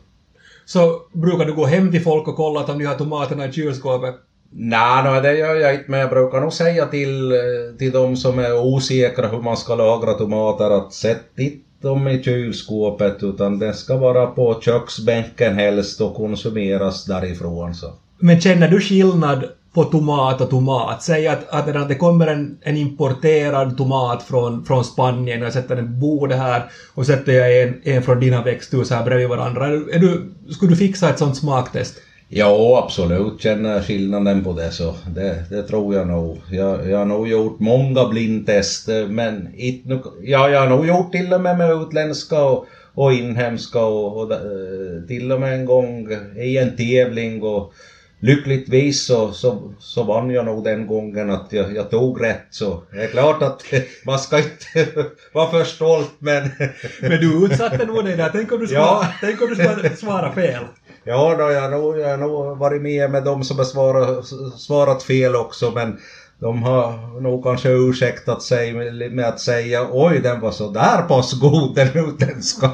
Så 0.65 1.01
brukar 1.13 1.45
du 1.45 1.53
gå 1.53 1.65
hem 1.65 1.91
till 1.91 2.01
folk 2.01 2.27
och 2.27 2.35
kolla 2.35 2.59
att 2.59 2.69
om 2.69 2.79
de 2.79 2.85
har 2.85 2.95
tomaterna 2.95 3.45
i 3.45 3.51
kylskåpet? 3.51 4.15
Nej, 4.49 5.03
no, 5.03 5.21
det 5.21 5.37
gör 5.37 5.55
jag 5.55 5.73
inte, 5.73 5.91
men 5.91 5.99
jag 5.99 6.09
brukar 6.09 6.41
nog 6.41 6.53
säga 6.53 6.85
till, 6.85 7.31
eh, 7.31 7.77
till 7.77 7.91
de 7.91 8.15
som 8.15 8.39
är 8.39 8.59
osäkra 8.59 9.27
hur 9.27 9.41
man 9.41 9.57
ska 9.57 9.75
lagra 9.75 10.13
tomater 10.13 10.69
att 10.69 10.93
sätt 10.93 11.31
inte 11.37 11.65
dem 11.81 12.07
i 12.07 12.23
kylskåpet 12.23 13.23
utan 13.23 13.59
det 13.59 13.73
ska 13.73 13.97
vara 13.97 14.27
på 14.27 14.61
köksbänken 14.61 15.55
helst 15.55 16.01
och 16.01 16.15
konsumeras 16.15 17.05
därifrån 17.05 17.75
så. 17.75 17.93
Men 18.19 18.41
känner 18.41 18.67
du 18.67 18.79
skillnad 18.79 19.45
på 19.73 19.83
tomat 19.83 20.41
och 20.41 20.49
tomat? 20.49 21.03
Säg 21.03 21.27
att, 21.27 21.49
att 21.49 21.65
det- 21.65 21.85
det 21.85 21.95
kommer 21.95 22.27
en, 22.27 22.57
en 22.61 22.77
importerad 22.77 23.77
tomat 23.77 24.23
från, 24.23 24.65
från 24.65 24.83
Spanien 24.85 25.39
och 25.41 25.45
jag 25.45 25.53
sätter 25.53 25.75
den 25.75 25.85
på 25.85 25.91
bordet 25.91 26.37
här 26.37 26.63
och 26.93 27.05
sätter 27.05 27.31
jag 27.33 27.61
en, 27.63 27.81
en 27.83 28.03
från 28.03 28.19
dina 28.19 28.43
växthus 28.43 28.89
här 28.89 29.03
bredvid 29.03 29.27
varandra. 29.29 29.67
Är, 29.67 29.71
du- 29.71 29.91
är 29.91 29.99
du, 29.99 30.33
skulle 30.53 30.71
du 30.71 30.75
fixa 30.75 31.09
ett 31.09 31.19
sånt 31.19 31.37
smaktest? 31.37 31.93
Ja, 32.33 32.81
absolut 32.85 33.41
känner 33.41 33.73
jag 33.73 33.85
skillnaden 33.85 34.43
på 34.43 34.53
det 34.53 34.71
så 34.71 34.95
det, 35.15 35.43
det 35.49 35.63
tror 35.63 35.95
jag 35.95 36.07
nog. 36.07 36.37
Jag, 36.51 36.89
jag 36.89 36.97
har 36.97 37.05
nog 37.05 37.27
gjort 37.27 37.59
många 37.59 38.05
blindtester 38.07 39.07
men 39.07 39.49
inte, 39.55 39.89
nu- 39.89 40.01
ja, 40.21 40.49
jag 40.49 40.59
har 40.59 40.67
nog 40.67 40.87
gjort 40.87 41.11
till 41.11 41.33
och 41.33 41.41
med 41.41 41.57
med 41.57 41.71
utländska 41.81 42.43
och, 42.43 42.65
och 42.93 43.13
inhemska 43.13 43.79
och, 43.79 44.17
och 44.21 44.31
eh, 44.33 45.07
till 45.07 45.31
och 45.31 45.39
med 45.39 45.53
en 45.55 45.65
gång 45.65 46.07
i 46.37 46.57
en 46.57 46.75
tävling 46.77 47.43
och 47.43 47.73
lyckligtvis 48.21 49.05
så, 49.05 49.31
så, 49.31 49.73
så 49.79 50.03
vann 50.03 50.29
jag 50.29 50.45
nog 50.45 50.63
den 50.63 50.87
gången 50.87 51.29
att 51.29 51.47
jag, 51.49 51.75
jag 51.75 51.89
tog 51.89 52.23
rätt 52.23 52.47
så 52.49 52.83
det 52.91 53.03
är 53.03 53.07
klart 53.07 53.41
att 53.43 53.63
man 54.05 54.19
ska 54.19 54.37
inte 54.37 54.95
vara 55.33 55.51
för 55.51 55.63
stolt 55.63 56.11
men 56.19 56.43
Men 57.01 57.11
du 57.11 57.45
utsatte 57.45 57.85
nog 57.85 58.05
dig 58.05 58.17
där. 58.17 58.29
Tänk 58.33 58.51
om 58.51 58.59
du, 58.59 58.73
Ja. 58.73 58.85
svar, 58.85 59.07
tänk 59.29 59.41
om 59.41 59.49
du 59.49 59.55
svar, 59.55 59.95
svarar 59.95 60.31
fel. 60.31 60.63
Ja, 61.03 61.35
då, 61.37 61.51
jag, 61.51 61.71
nog, 61.71 61.99
jag 61.99 62.09
har 62.09 62.17
nog 62.17 62.57
varit 62.57 62.81
med 62.81 63.11
med 63.11 63.23
de 63.23 63.43
som 63.43 63.57
har 63.57 63.65
svarat, 63.65 64.25
svarat 64.59 65.03
fel 65.03 65.35
också 65.35 65.71
men 65.71 65.99
de 66.39 66.63
har 66.63 67.21
nog 67.21 67.43
kanske 67.43 67.69
ursäktat 67.69 68.41
sig 68.43 68.73
med, 68.73 69.11
med 69.11 69.27
att 69.27 69.39
säga 69.39 69.87
oj 69.91 70.19
den 70.19 70.39
var 70.39 70.51
så 70.51 70.69
där 70.71 71.01
pass 71.01 71.33
god 71.39 71.75
den 71.75 71.87
utländska. 72.07 72.71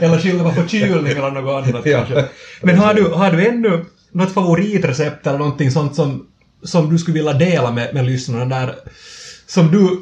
Eller 0.00 0.18
skylla 0.18 0.44
på 0.44 0.50
förkylning 0.50 1.12
eller 1.12 1.30
något 1.30 1.66
annat 1.68 1.80
Ja. 1.86 1.98
kanske. 1.98 2.24
Men 2.62 2.78
har 2.78 2.94
du, 2.94 3.04
har 3.08 3.30
du 3.30 3.46
ännu 3.46 3.84
något 4.12 4.34
favoritrecept 4.34 5.26
eller 5.26 5.38
någonting 5.38 5.70
sånt 5.70 5.94
som, 5.94 6.26
som 6.62 6.90
du 6.90 6.98
skulle 6.98 7.14
vilja 7.14 7.32
dela 7.32 7.70
med, 7.70 7.94
med 7.94 8.06
lyssnarna 8.06 8.58
där 8.58 8.74
som 9.46 9.70
du 9.70 10.00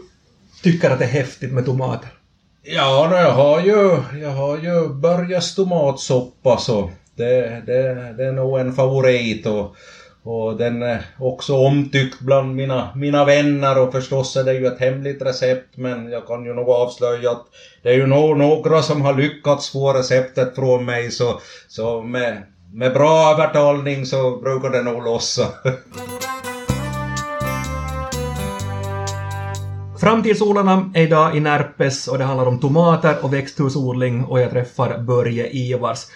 tycker 0.63 0.91
att 0.91 1.01
är 1.01 1.07
häftigt 1.07 1.53
med 1.53 1.65
tomater? 1.65 2.09
Ja, 2.63 3.21
jag 3.23 3.33
har 3.33 3.61
ju, 3.61 4.03
jag 4.21 4.31
har 4.31 4.59
ju 4.59 4.89
Börjes 4.89 5.55
tomatsoppa 5.55 6.57
så 6.57 6.91
det, 7.17 7.63
det, 7.67 8.15
det 8.17 8.25
är 8.25 8.33
nog 8.33 8.59
en 8.59 8.73
favorit 8.73 9.47
och, 9.47 9.77
och 10.23 10.57
den 10.57 10.83
är 10.83 11.05
också 11.19 11.57
omtyckt 11.57 12.21
bland 12.21 12.55
mina, 12.55 12.95
mina 12.95 13.25
vänner 13.25 13.79
och 13.79 13.93
förstås 13.93 14.37
är 14.37 14.45
det 14.45 14.55
ju 14.55 14.67
ett 14.67 14.81
hemligt 14.81 15.23
recept 15.23 15.77
men 15.77 16.11
jag 16.11 16.27
kan 16.27 16.45
ju 16.45 16.55
nog 16.55 16.69
avslöja 16.69 17.31
att 17.31 17.47
det 17.83 17.89
är 17.89 17.95
ju 17.95 18.07
nog 18.07 18.39
några 18.39 18.83
som 18.83 19.03
har 19.03 19.15
lyckats 19.15 19.71
få 19.71 19.93
receptet 19.93 20.55
från 20.55 20.85
mig 20.85 21.11
så, 21.11 21.41
så 21.69 22.03
med, 22.03 22.43
med 22.73 22.93
bra 22.93 23.33
övertalning 23.33 24.07
så 24.07 24.37
brukar 24.37 24.71
det 24.71 24.83
nog 24.83 25.05
lossa. 25.05 25.49
Framtidsodlarna 30.01 30.91
är 30.95 31.03
idag 31.03 31.37
i 31.37 31.41
Närpes 31.41 32.09
och 32.09 32.19
det 32.19 32.25
handlar 32.25 32.47
om 32.47 32.61
tomater 32.61 33.17
och 33.23 33.33
växthusodling 33.33 34.25
och 34.25 34.41
jag 34.41 34.51
träffar 34.51 34.99
Börje 34.99 35.51
Ivars. 35.51 36.07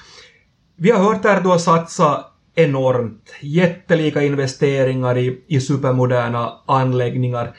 Vi 0.77 0.91
har 0.91 0.99
hört 0.99 1.25
här 1.25 1.37
att 1.37 1.43
du 1.43 1.49
har 1.49 1.59
satsat 1.59 2.33
enormt, 2.55 3.35
jättelika 3.41 4.23
investeringar 4.23 5.19
i, 5.19 5.43
i 5.47 5.61
supermoderna 5.61 6.53
anläggningar. 6.67 7.57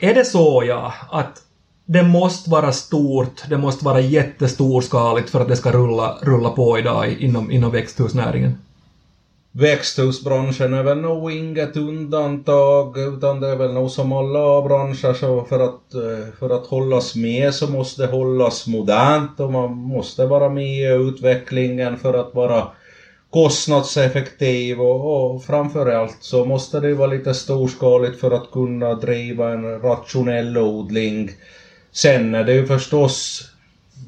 Är 0.00 0.14
det 0.14 0.24
så, 0.24 0.62
ja, 0.66 0.94
att 1.10 1.42
det 1.92 2.02
måste 2.02 2.50
vara 2.50 2.72
stort, 2.72 3.42
det 3.48 3.58
måste 3.58 3.84
vara 3.84 4.00
jättestorskaligt 4.00 5.30
för 5.30 5.40
att 5.40 5.48
det 5.48 5.56
ska 5.56 5.72
rulla, 5.72 6.18
rulla 6.22 6.50
på 6.50 6.78
idag 6.78 7.08
i- 7.08 7.24
inom, 7.24 7.50
inom 7.50 7.72
växthusnäringen? 7.72 8.58
Växthusbranschen 9.52 10.74
är 10.74 10.82
väl 10.82 10.98
nog 11.00 11.32
inget 11.32 11.76
undantag 11.76 12.98
utan 12.98 13.40
det 13.40 13.48
är 13.48 13.56
väl 13.56 13.72
nog 13.72 13.90
som 13.90 14.12
alla 14.12 14.62
branscher 14.62 15.14
så 15.14 15.44
för 15.44 15.58
att, 15.60 15.94
eh, 15.94 16.32
för 16.38 16.50
att 16.50 16.66
hållas 16.66 17.14
med 17.14 17.54
så 17.54 17.66
måste 17.66 18.02
det 18.02 18.12
hållas 18.12 18.66
modernt 18.66 19.40
och 19.40 19.52
man 19.52 19.70
måste 19.70 20.26
vara 20.26 20.48
med 20.48 20.64
i 20.78 20.84
utvecklingen 20.86 21.96
för 21.96 22.14
att 22.14 22.34
vara 22.34 22.66
kostnadseffektiv 23.30 24.80
och, 24.80 25.34
och 25.34 25.44
framförallt 25.44 26.16
så 26.20 26.44
måste 26.44 26.80
det 26.80 26.94
vara 26.94 27.10
lite 27.10 27.34
storskaligt 27.34 28.20
för 28.20 28.30
att 28.30 28.50
kunna 28.52 28.94
driva 28.94 29.52
en 29.52 29.80
rationell 29.82 30.58
odling. 30.58 31.30
Sen 31.92 32.34
är 32.34 32.44
det 32.44 32.52
ju 32.52 32.66
förstås 32.66 33.46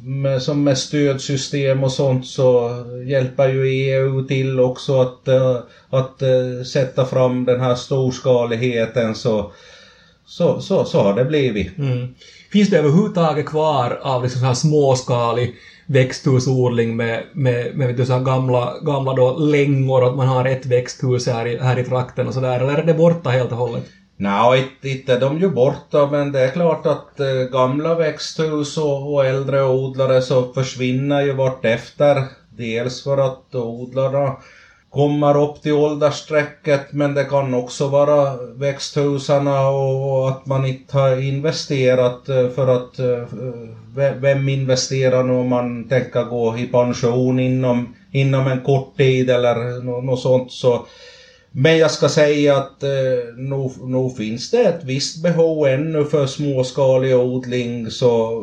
med, 0.02 0.42
som 0.42 0.64
med 0.64 0.78
stödsystem 0.78 1.84
och 1.84 1.92
sånt 1.92 2.26
så 2.26 2.70
hjälper 3.06 3.48
ju 3.48 3.66
EU 3.66 4.22
till 4.22 4.60
också 4.60 5.00
att, 5.00 5.28
eh, 5.28 5.58
att 5.90 6.22
eh, 6.22 6.64
sätta 6.66 7.04
fram 7.04 7.44
den 7.44 7.60
här 7.60 7.74
storskaligheten 7.74 9.14
så, 9.14 9.52
så, 10.26 10.60
så, 10.60 10.84
så 10.84 11.02
har 11.02 11.14
det 11.14 11.24
blivit. 11.24 11.78
Mm. 11.78 12.14
Finns 12.52 12.70
det 12.70 12.78
överhuvudtaget 12.78 13.46
kvar 13.46 14.00
av 14.02 14.22
liksom 14.22 14.40
så 14.40 14.46
här 14.46 14.54
småskalig 14.54 15.54
växthusodling 15.86 16.96
med, 16.96 17.22
med, 17.32 17.76
med 17.76 17.96
du, 17.96 18.06
så 18.06 18.12
här 18.12 18.24
gamla, 18.24 18.78
gamla 18.82 19.14
då 19.14 19.36
längor, 19.36 20.08
att 20.08 20.16
man 20.16 20.28
har 20.28 20.44
ett 20.44 20.66
växthus 20.66 21.26
här 21.26 21.46
i, 21.46 21.58
här 21.58 21.78
i 21.78 21.84
trakten 21.84 22.28
och 22.28 22.34
sådär, 22.34 22.60
eller 22.60 22.78
är 22.78 22.86
det 22.86 22.94
borta 22.94 23.30
helt 23.30 23.52
och 23.52 23.58
hållet? 23.58 23.84
Nej, 24.22 24.68
inte 24.82 25.18
de 25.18 25.40
ju 25.40 25.48
borta, 25.48 26.08
men 26.10 26.32
det 26.32 26.40
är 26.40 26.50
klart 26.50 26.86
att 26.86 27.20
eh, 27.20 27.26
gamla 27.26 27.94
växthus 27.94 28.78
och, 28.78 29.14
och 29.14 29.26
äldre 29.26 29.64
odlare 29.64 30.22
så 30.22 30.52
försvinner 30.52 31.22
ju 31.22 31.32
vartefter. 31.32 32.24
Dels 32.50 33.04
för 33.04 33.18
att 33.18 33.54
odlarna 33.54 34.36
kommer 34.90 35.42
upp 35.42 35.62
till 35.62 35.72
åldersstrecket 35.72 36.92
men 36.92 37.14
det 37.14 37.24
kan 37.24 37.54
också 37.54 37.88
vara 37.88 38.36
växthusarna 38.36 39.68
och 39.68 40.28
att 40.28 40.46
man 40.46 40.66
inte 40.66 40.98
har 40.98 41.22
investerat 41.22 42.28
eh, 42.28 42.48
för 42.48 42.68
att 42.68 42.98
eh, 42.98 43.24
vem 44.20 44.48
investerar 44.48 45.22
nu 45.22 45.32
om 45.32 45.48
man 45.48 45.88
tänker 45.88 46.24
gå 46.24 46.58
i 46.58 46.66
pension 46.66 47.40
inom, 47.40 47.94
inom 48.12 48.46
en 48.46 48.60
kort 48.60 48.96
tid 48.96 49.30
eller 49.30 49.82
något 49.82 50.20
sånt 50.20 50.52
så 50.52 50.86
men 51.52 51.78
jag 51.78 51.90
ska 51.90 52.08
säga 52.08 52.56
att 52.56 52.82
eh, 52.82 53.34
nog, 53.36 53.90
nog 53.90 54.16
finns 54.16 54.50
det 54.50 54.62
ett 54.62 54.84
visst 54.84 55.22
behov 55.22 55.66
ännu 55.66 56.04
för 56.04 56.26
småskalig 56.26 57.16
odling 57.16 57.90
så 57.90 58.42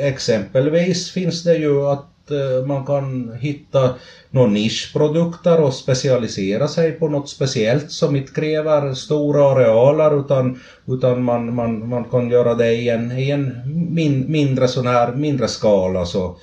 exempelvis 0.00 1.10
finns 1.10 1.42
det 1.42 1.56
ju 1.56 1.86
att 1.86 2.30
eh, 2.30 2.66
man 2.66 2.86
kan 2.86 3.32
hitta 3.40 3.94
några 4.30 4.48
nischprodukter 4.48 5.60
och 5.60 5.74
specialisera 5.74 6.68
sig 6.68 6.92
på 6.92 7.08
något 7.08 7.28
speciellt 7.28 7.90
som 7.90 8.16
inte 8.16 8.32
kräver 8.32 8.94
stora 8.94 9.44
arealer 9.44 10.20
utan, 10.20 10.60
utan 10.86 11.22
man, 11.22 11.54
man, 11.54 11.88
man 11.88 12.04
kan 12.04 12.30
göra 12.30 12.54
det 12.54 12.72
i 12.72 12.88
en, 12.88 13.18
i 13.18 13.30
en 13.30 13.52
min, 13.94 14.32
mindre 14.32 14.68
sån 14.68 14.86
här, 14.86 15.14
mindre 15.14 15.48
skala. 15.48 16.06
Så. 16.06 16.36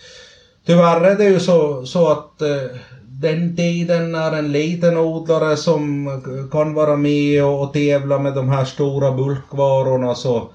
Tyvärr 0.66 1.02
är 1.02 1.16
det 1.16 1.26
ju 1.26 1.40
så, 1.40 1.86
så 1.86 2.12
att 2.12 2.42
eh, 2.42 2.78
den 3.24 3.56
tiden 3.56 4.12
när 4.12 4.32
en 4.32 4.52
liten 4.52 4.98
odlare 4.98 5.58
som 5.58 5.84
kan 6.52 6.74
vara 6.74 6.96
med 6.96 7.44
och 7.44 7.74
tävla 7.74 8.20
med 8.20 8.34
de 8.34 8.50
här 8.50 8.66
stora 8.66 9.12
bulkvarorna 9.12 10.16
så 10.16 10.52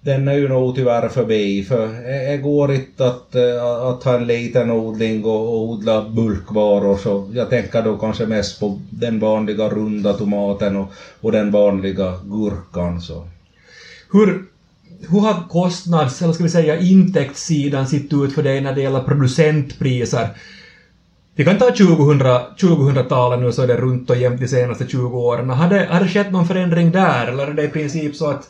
den 0.00 0.28
är 0.28 0.32
ju 0.36 0.48
nog 0.48 0.74
tyvärr 0.74 1.08
förbi 1.08 1.62
för 1.62 1.86
det 2.30 2.38
går 2.38 2.72
inte 2.72 3.06
att, 3.06 3.36
att 3.90 4.02
ha 4.04 4.14
en 4.14 4.26
liten 4.26 4.70
odling 4.70 5.24
och 5.24 5.58
odla 5.58 6.02
bulkvaror 6.02 6.96
så 6.96 7.26
jag 7.34 7.50
tänker 7.50 7.82
då 7.82 7.96
kanske 7.96 8.26
mest 8.26 8.60
på 8.60 8.78
den 8.90 9.18
vanliga 9.18 9.68
runda 9.68 10.14
tomaten 10.14 10.76
och, 10.76 10.90
och 11.20 11.32
den 11.32 11.50
vanliga 11.50 12.14
gurkan. 12.22 13.00
Så. 13.00 13.26
Hur, 14.12 14.42
hur 15.10 15.20
har 15.20 15.48
kostnads, 15.48 16.22
eller 16.22 16.32
ska 16.32 16.42
vi 16.42 16.48
säga 16.48 16.76
intäktssidan 16.76 17.86
sett 17.86 18.12
ut 18.12 18.32
för 18.32 18.42
dig 18.42 18.60
när 18.60 18.72
det 18.72 18.80
gäller 18.80 19.00
producentpriser? 19.00 20.30
Vi 21.34 21.44
kan 21.44 21.58
ta 21.58 21.66
2000, 21.66 22.20
2000-talet 22.60 23.40
nu 23.40 23.52
så 23.52 23.62
är 23.62 23.66
det 23.66 23.76
runt 23.76 24.10
och 24.10 24.16
jämnt 24.16 24.40
de 24.40 24.48
senaste 24.48 24.86
20 24.86 25.18
åren. 25.18 25.50
Har 25.50 25.68
det, 25.68 25.88
har 25.90 26.00
det 26.00 26.08
skett 26.08 26.32
någon 26.32 26.46
förändring 26.46 26.90
där 26.90 27.26
eller 27.26 27.46
är 27.46 27.52
det 27.52 27.64
i 27.64 27.68
princip 27.68 28.16
så 28.16 28.30
att 28.30 28.48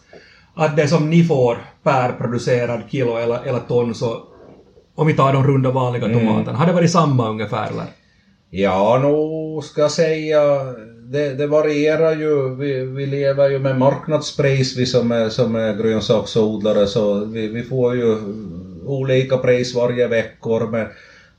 att 0.54 0.76
det 0.76 0.88
som 0.88 1.10
ni 1.10 1.24
får 1.24 1.58
per 1.82 2.12
producerad 2.12 2.82
kilo 2.90 3.16
eller, 3.16 3.38
eller 3.44 3.58
ton 3.58 3.94
så 3.94 4.22
om 4.94 5.06
vi 5.06 5.14
tar 5.14 5.32
de 5.32 5.46
runda 5.46 5.70
vanliga 5.70 6.04
mm. 6.04 6.18
tomaterna, 6.18 6.58
har 6.58 6.66
det 6.66 6.72
varit 6.72 6.90
samma 6.90 7.30
ungefär 7.30 7.70
eller? 7.70 7.86
Ja, 8.50 8.98
nog 9.02 9.64
ska 9.64 9.80
jag 9.80 9.90
säga, 9.90 10.40
det, 11.12 11.34
det 11.34 11.46
varierar 11.46 12.12
ju. 12.12 12.54
Vi, 12.56 12.84
vi 12.84 13.06
lever 13.06 13.48
ju 13.48 13.58
med 13.58 13.78
marknadspris 13.78 14.76
vi 14.76 14.86
som 14.86 15.12
är, 15.12 15.28
som 15.28 15.54
är 15.54 15.74
grönsaksodlare 15.74 16.86
så 16.86 17.24
vi, 17.24 17.48
vi 17.48 17.62
får 17.62 17.94
ju 17.94 18.16
olika 18.86 19.36
pris 19.36 19.74
varje 19.74 20.08
veckor 20.08 20.68
men, 20.70 20.86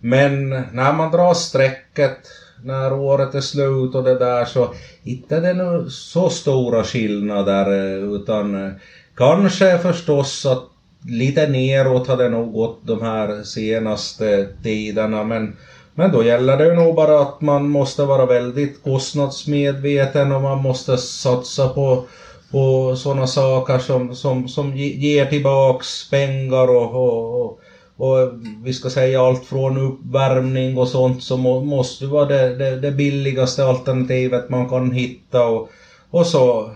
men 0.05 0.49
när 0.49 0.93
man 0.93 1.11
drar 1.11 1.33
strecket 1.33 2.17
när 2.63 2.93
året 2.93 3.35
är 3.35 3.41
slut 3.41 3.95
och 3.95 4.03
det 4.03 4.19
där 4.19 4.45
så 4.45 4.73
inte 5.03 5.39
det 5.39 5.49
är 5.49 5.53
det 5.53 5.89
så 5.91 6.29
stora 6.29 6.83
skillnader 6.83 7.65
eh, 7.71 8.13
utan 8.15 8.65
eh, 8.65 8.71
Kanske 9.15 9.77
förstås 9.77 10.45
att 10.45 10.63
lite 11.07 11.47
neråt 11.47 12.07
har 12.07 12.17
det 12.17 12.29
nog 12.29 12.53
gått 12.53 12.79
de 12.83 13.01
här 13.01 13.43
senaste 13.43 14.47
tiderna 14.63 15.23
men, 15.23 15.57
men 15.95 16.11
då 16.11 16.23
gäller 16.23 16.57
det 16.57 16.65
ju 16.65 16.73
nog 16.73 16.95
bara 16.95 17.21
att 17.21 17.41
man 17.41 17.69
måste 17.69 18.03
vara 18.03 18.25
väldigt 18.25 18.83
kostnadsmedveten 18.83 20.31
och 20.31 20.41
man 20.41 20.61
måste 20.61 20.97
satsa 20.97 21.69
på, 21.69 22.05
på 22.51 22.95
sådana 22.95 23.27
saker 23.27 23.79
som, 23.79 24.15
som, 24.15 24.47
som 24.47 24.77
ger 24.77 25.25
tillbaks 25.25 26.09
pengar 26.09 26.67
och, 26.67 26.95
och, 26.95 27.45
och, 27.45 27.59
och 28.03 28.33
vi 28.63 28.73
ska 28.73 28.89
säga 28.89 29.21
allt 29.21 29.45
från 29.45 29.77
uppvärmning 29.77 30.77
och 30.77 30.87
sånt 30.87 31.23
som 31.23 31.41
måste 31.41 32.05
vara 32.05 32.25
det, 32.25 32.55
det, 32.55 32.75
det 32.75 32.91
billigaste 32.91 33.65
alternativet 33.65 34.49
man 34.49 34.69
kan 34.69 34.91
hitta 34.91 35.45
och, 35.45 35.69
och 36.09 36.25
så 36.25 36.71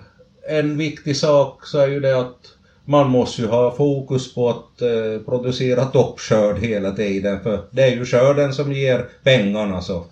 en 0.50 0.78
viktig 0.78 1.18
sak 1.18 1.66
så 1.66 1.80
är 1.80 1.88
ju 1.88 2.00
det 2.00 2.20
att 2.20 2.38
man 2.86 3.10
måste 3.10 3.42
ju 3.42 3.48
ha 3.48 3.76
fokus 3.76 4.36
på 4.36 4.50
att 4.50 4.82
eh, 4.82 5.22
producera 5.26 5.86
toppskörd 5.86 6.58
hela 6.58 6.92
tiden 6.92 7.44
för 7.44 7.60
det 7.72 7.84
är 7.84 7.96
ju 7.96 8.06
skörden 8.06 8.54
som 8.54 8.74
ger 8.74 9.06
pengarna 9.24 9.82
så. 9.82 10.06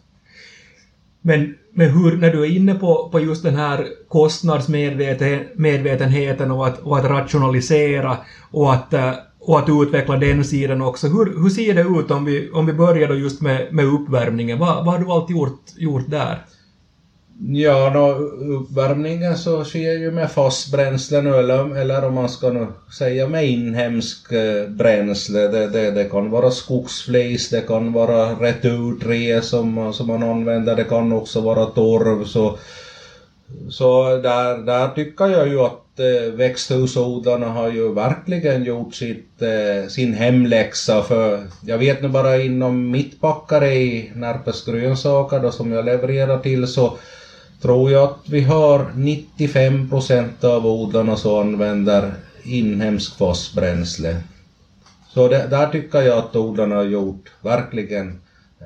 Men, 1.21 1.55
men 1.73 1.89
hur, 1.89 2.17
när 2.17 2.31
du 2.31 2.41
är 2.41 2.55
inne 2.55 2.75
på, 2.75 3.09
på 3.09 3.19
just 3.19 3.43
den 3.43 3.55
här 3.55 3.87
kostnadsmedvetenheten 4.07 6.51
och 6.51 6.67
att, 6.67 6.79
och 6.79 6.97
att 6.97 7.05
rationalisera 7.05 8.17
och 8.51 8.73
att, 8.73 8.93
eh, 8.93 9.13
och 9.47 9.59
att 9.59 9.69
utveckla 9.69 10.17
den 10.17 10.43
sidan 10.43 10.81
också. 10.81 11.07
Hur, 11.07 11.41
hur 11.41 11.49
ser 11.49 11.73
det 11.73 11.81
ut 11.81 12.11
om 12.11 12.25
vi, 12.25 12.49
om 12.51 12.65
vi 12.65 12.73
börjar 12.73 13.07
då 13.07 13.15
just 13.15 13.41
med, 13.41 13.73
med 13.73 13.85
uppvärmningen? 13.85 14.59
Vad, 14.59 14.85
vad 14.85 14.93
har 14.93 14.99
du 14.99 15.11
alltid 15.11 15.35
gjort, 15.35 15.61
gjort 15.77 16.09
där? 16.09 16.45
Ja, 17.39 17.91
no, 17.93 18.07
uppvärmningen 18.57 19.37
så 19.37 19.63
sker 19.63 19.99
ju 19.99 20.11
med 20.11 20.31
fast 20.31 20.71
bränsle 20.71 21.21
nu 21.21 21.35
eller, 21.35 21.75
eller 21.75 22.05
om 22.05 22.13
man 22.13 22.29
ska 22.29 22.49
nu 22.49 22.67
säga 22.97 23.27
med 23.27 23.49
inhemsk 23.49 24.31
eh, 24.31 24.69
bränsle. 24.69 25.39
Det, 25.39 25.67
det, 25.67 25.91
det 25.91 26.03
kan 26.03 26.29
vara 26.29 26.51
skogsflis, 26.51 27.49
det 27.49 27.61
kan 27.61 27.93
vara 27.93 28.33
returträ 28.33 29.41
som, 29.41 29.93
som 29.93 30.07
man 30.07 30.23
använder, 30.23 30.75
det 30.75 30.83
kan 30.83 31.13
också 31.13 31.41
vara 31.41 31.65
torv. 31.65 32.25
Så, 32.25 32.57
så 33.69 34.17
där, 34.17 34.57
där 34.57 34.87
tycker 34.87 35.27
jag 35.27 35.47
ju 35.47 35.59
att 35.59 35.99
eh, 35.99 36.33
växthusodlarna 36.33 37.49
har 37.49 37.69
ju 37.69 37.93
verkligen 37.93 38.63
gjort 38.63 38.95
sitt, 38.95 39.41
eh, 39.41 39.89
sin 39.89 40.13
hemläxa 40.13 41.03
för 41.03 41.47
jag 41.65 41.77
vet 41.77 42.01
nu 42.01 42.07
bara 42.07 42.37
inom 42.37 42.91
mitt 42.91 43.21
backeri, 43.21 44.11
Närpes 44.15 44.65
grönsaker 44.65 45.39
då 45.39 45.51
som 45.51 45.71
jag 45.71 45.85
levererar 45.85 46.39
till 46.39 46.67
så 46.67 46.97
tror 47.61 47.91
jag 47.91 48.03
att 48.03 48.29
vi 48.29 48.41
har 48.41 48.91
95 48.95 49.89
procent 49.89 50.43
av 50.43 50.65
odlarna 50.65 51.15
som 51.15 51.39
använder 51.39 52.13
inhemskt 52.43 53.17
fosbränsle. 53.17 54.15
Så 55.09 55.27
det, 55.27 55.47
där 55.49 55.67
tycker 55.67 56.01
jag 56.01 56.17
att 56.17 56.35
odlarna 56.35 56.75
har 56.75 56.83
gjort 56.83 57.31
verkligen 57.41 58.21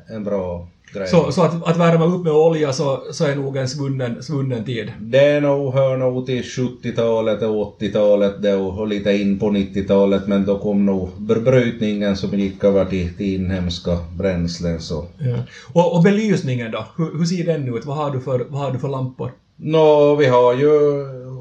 en 0.08 0.24
bra. 0.24 0.68
Så, 0.93 1.32
så 1.32 1.41
att, 1.41 1.67
att 1.67 1.78
värma 1.78 2.06
upp 2.06 2.23
med 2.23 2.34
olja 2.34 2.73
så, 2.73 3.04
så 3.12 3.25
är 3.25 3.36
nog 3.36 3.58
en 3.58 3.67
svunnen, 3.67 4.23
svunnen 4.23 4.65
tid? 4.65 4.91
Det 4.99 5.25
är 5.25 5.41
nog, 5.41 5.73
hör 5.73 5.97
nog 5.97 6.25
till 6.25 6.43
70-talet 6.43 7.41
och 7.41 7.82
80-talet 7.82 8.41
då, 8.41 8.58
och 8.58 8.88
lite 8.88 9.12
in 9.12 9.39
på 9.39 9.45
90-talet 9.45 10.28
men 10.28 10.45
då 10.45 10.60
kom 10.60 10.86
nog 10.86 11.10
brytningen 11.17 12.17
som 12.17 12.39
gick 12.39 12.63
över 12.63 12.86
till, 12.86 13.17
till 13.17 13.36
inhemska 13.36 13.97
bränslen. 14.17 14.80
Så. 14.80 15.06
Ja. 15.17 15.38
Och, 15.73 15.95
och 15.95 16.04
belysningen 16.04 16.71
då, 16.71 16.86
hur, 16.97 17.17
hur 17.17 17.25
ser 17.25 17.45
den 17.45 17.75
ut? 17.75 17.86
Vad 17.86 17.97
har 17.97 18.12
du 18.12 18.19
för, 18.19 18.45
vad 18.49 18.62
har 18.62 18.71
du 18.71 18.80
för 18.80 18.89
lampor? 18.89 19.32
Nå, 19.56 20.15
vi 20.15 20.25
har 20.25 20.54
ju 20.54 20.69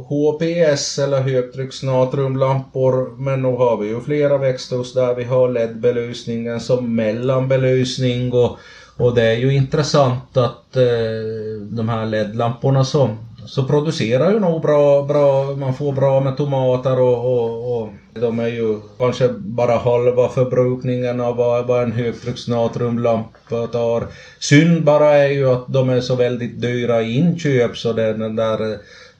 HPS 0.08 0.98
eller 0.98 1.20
högtrycksnatriumlampor 1.20 3.16
men 3.18 3.42
nu 3.42 3.48
har 3.48 3.76
vi 3.76 3.88
ju 3.88 4.00
flera 4.00 4.38
växthus 4.38 4.92
där 4.92 5.14
vi 5.14 5.24
har 5.24 5.48
LED-belysningen 5.48 6.61
som 6.61 6.94
mellanbelysning 6.94 8.32
och 8.32 8.58
och 8.98 9.14
det 9.14 9.22
är 9.22 9.37
ju 9.37 9.54
intressant 9.54 10.37
att 10.37 10.76
eh, 10.76 11.62
de 11.70 11.88
här 11.88 12.06
LED-lamporna 12.06 12.84
så, 12.84 13.16
så 13.46 13.64
producerar 13.64 14.32
ju 14.32 14.40
nog 14.40 14.62
bra, 14.62 15.02
bra, 15.02 15.44
man 15.44 15.74
får 15.74 15.92
bra 15.92 16.20
med 16.20 16.37
tomater 16.37 17.00
och, 17.00 17.34
och, 17.34 17.82
och 17.82 17.88
de 18.20 18.38
är 18.38 18.48
ju 18.48 18.80
kanske 18.98 19.28
bara 19.28 19.76
halva 19.76 20.28
förbrukningen 20.28 21.20
av 21.20 21.37
vad, 21.37 21.66
vad 21.66 21.82
en 21.82 21.92
högtrycksnatriumlampa 21.92 23.66
tar. 23.72 24.06
Synd 24.38 24.84
bara 24.84 25.08
är 25.14 25.28
ju 25.28 25.52
att 25.52 25.64
de 25.68 25.90
är 25.90 26.00
så 26.00 26.14
väldigt 26.16 26.61
dyra 26.61 27.02
i 27.02 27.16
inköp 27.16 27.76
så 27.76 27.92
det 27.92 28.02
är 28.02 28.14
den 28.14 28.37
där 28.37 28.72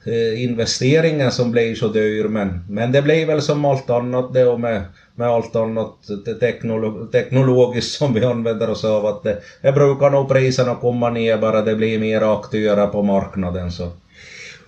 eh, 0.05 0.43
investeringen 0.43 1.31
som 1.31 1.51
blir 1.51 1.75
så 1.75 1.87
dyr 1.87 2.23
men, 2.23 2.65
men 2.69 2.91
det 2.91 3.01
blir 3.01 3.25
väl 3.25 3.41
som 3.41 3.65
allt 3.65 3.89
annat 3.89 4.33
det 4.33 4.45
och 4.45 4.59
med 4.59 4.83
med 5.19 5.27
allt 5.27 5.55
annat 5.55 5.95
teknolo 6.39 7.05
teknologiskt 7.11 7.97
som 7.97 8.13
vi 8.13 8.25
använder 8.25 8.69
oss 8.69 8.85
av. 8.85 9.05
Att 9.05 9.23
det, 9.23 9.37
det 9.61 9.71
brukar 9.71 10.09
nog 10.09 10.29
priserna 10.29 10.75
komma 10.75 11.09
ner 11.09 11.37
bara 11.37 11.61
det 11.61 11.75
blir 11.75 11.99
mer 11.99 12.21
aktörer 12.33 12.87
på 12.87 13.01
marknaden. 13.01 13.71
Så. 13.71 13.87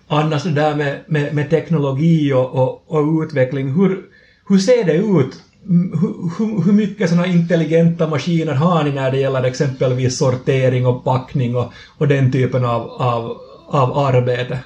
annars 0.07 0.43
det 0.43 0.51
där 0.51 0.75
med, 0.75 0.99
med, 1.07 1.33
med 1.33 1.49
teknologi 1.49 2.33
och, 2.33 2.55
och, 2.55 2.83
och 2.87 3.21
utveckling, 3.23 3.73
hur, 3.73 4.01
hur 4.49 4.57
ser 4.57 4.83
det 4.83 4.95
ut? 4.95 5.33
Hur, 5.67 6.37
hur, 6.37 6.63
hur 6.65 6.73
mycket 6.73 7.09
sådana 7.09 7.27
intelligenta 7.27 8.07
maskiner 8.07 8.53
har 8.53 8.83
ni 8.83 8.91
när 8.91 9.11
det 9.11 9.17
gäller 9.17 9.43
exempelvis 9.43 10.17
sortering 10.17 10.87
och 10.87 11.03
packning 11.03 11.55
och, 11.55 11.73
och 11.97 12.07
den 12.07 12.31
typen 12.31 12.65
av, 12.65 12.81
av, 12.89 13.37
av 13.67 13.97
arbete? 13.97 14.59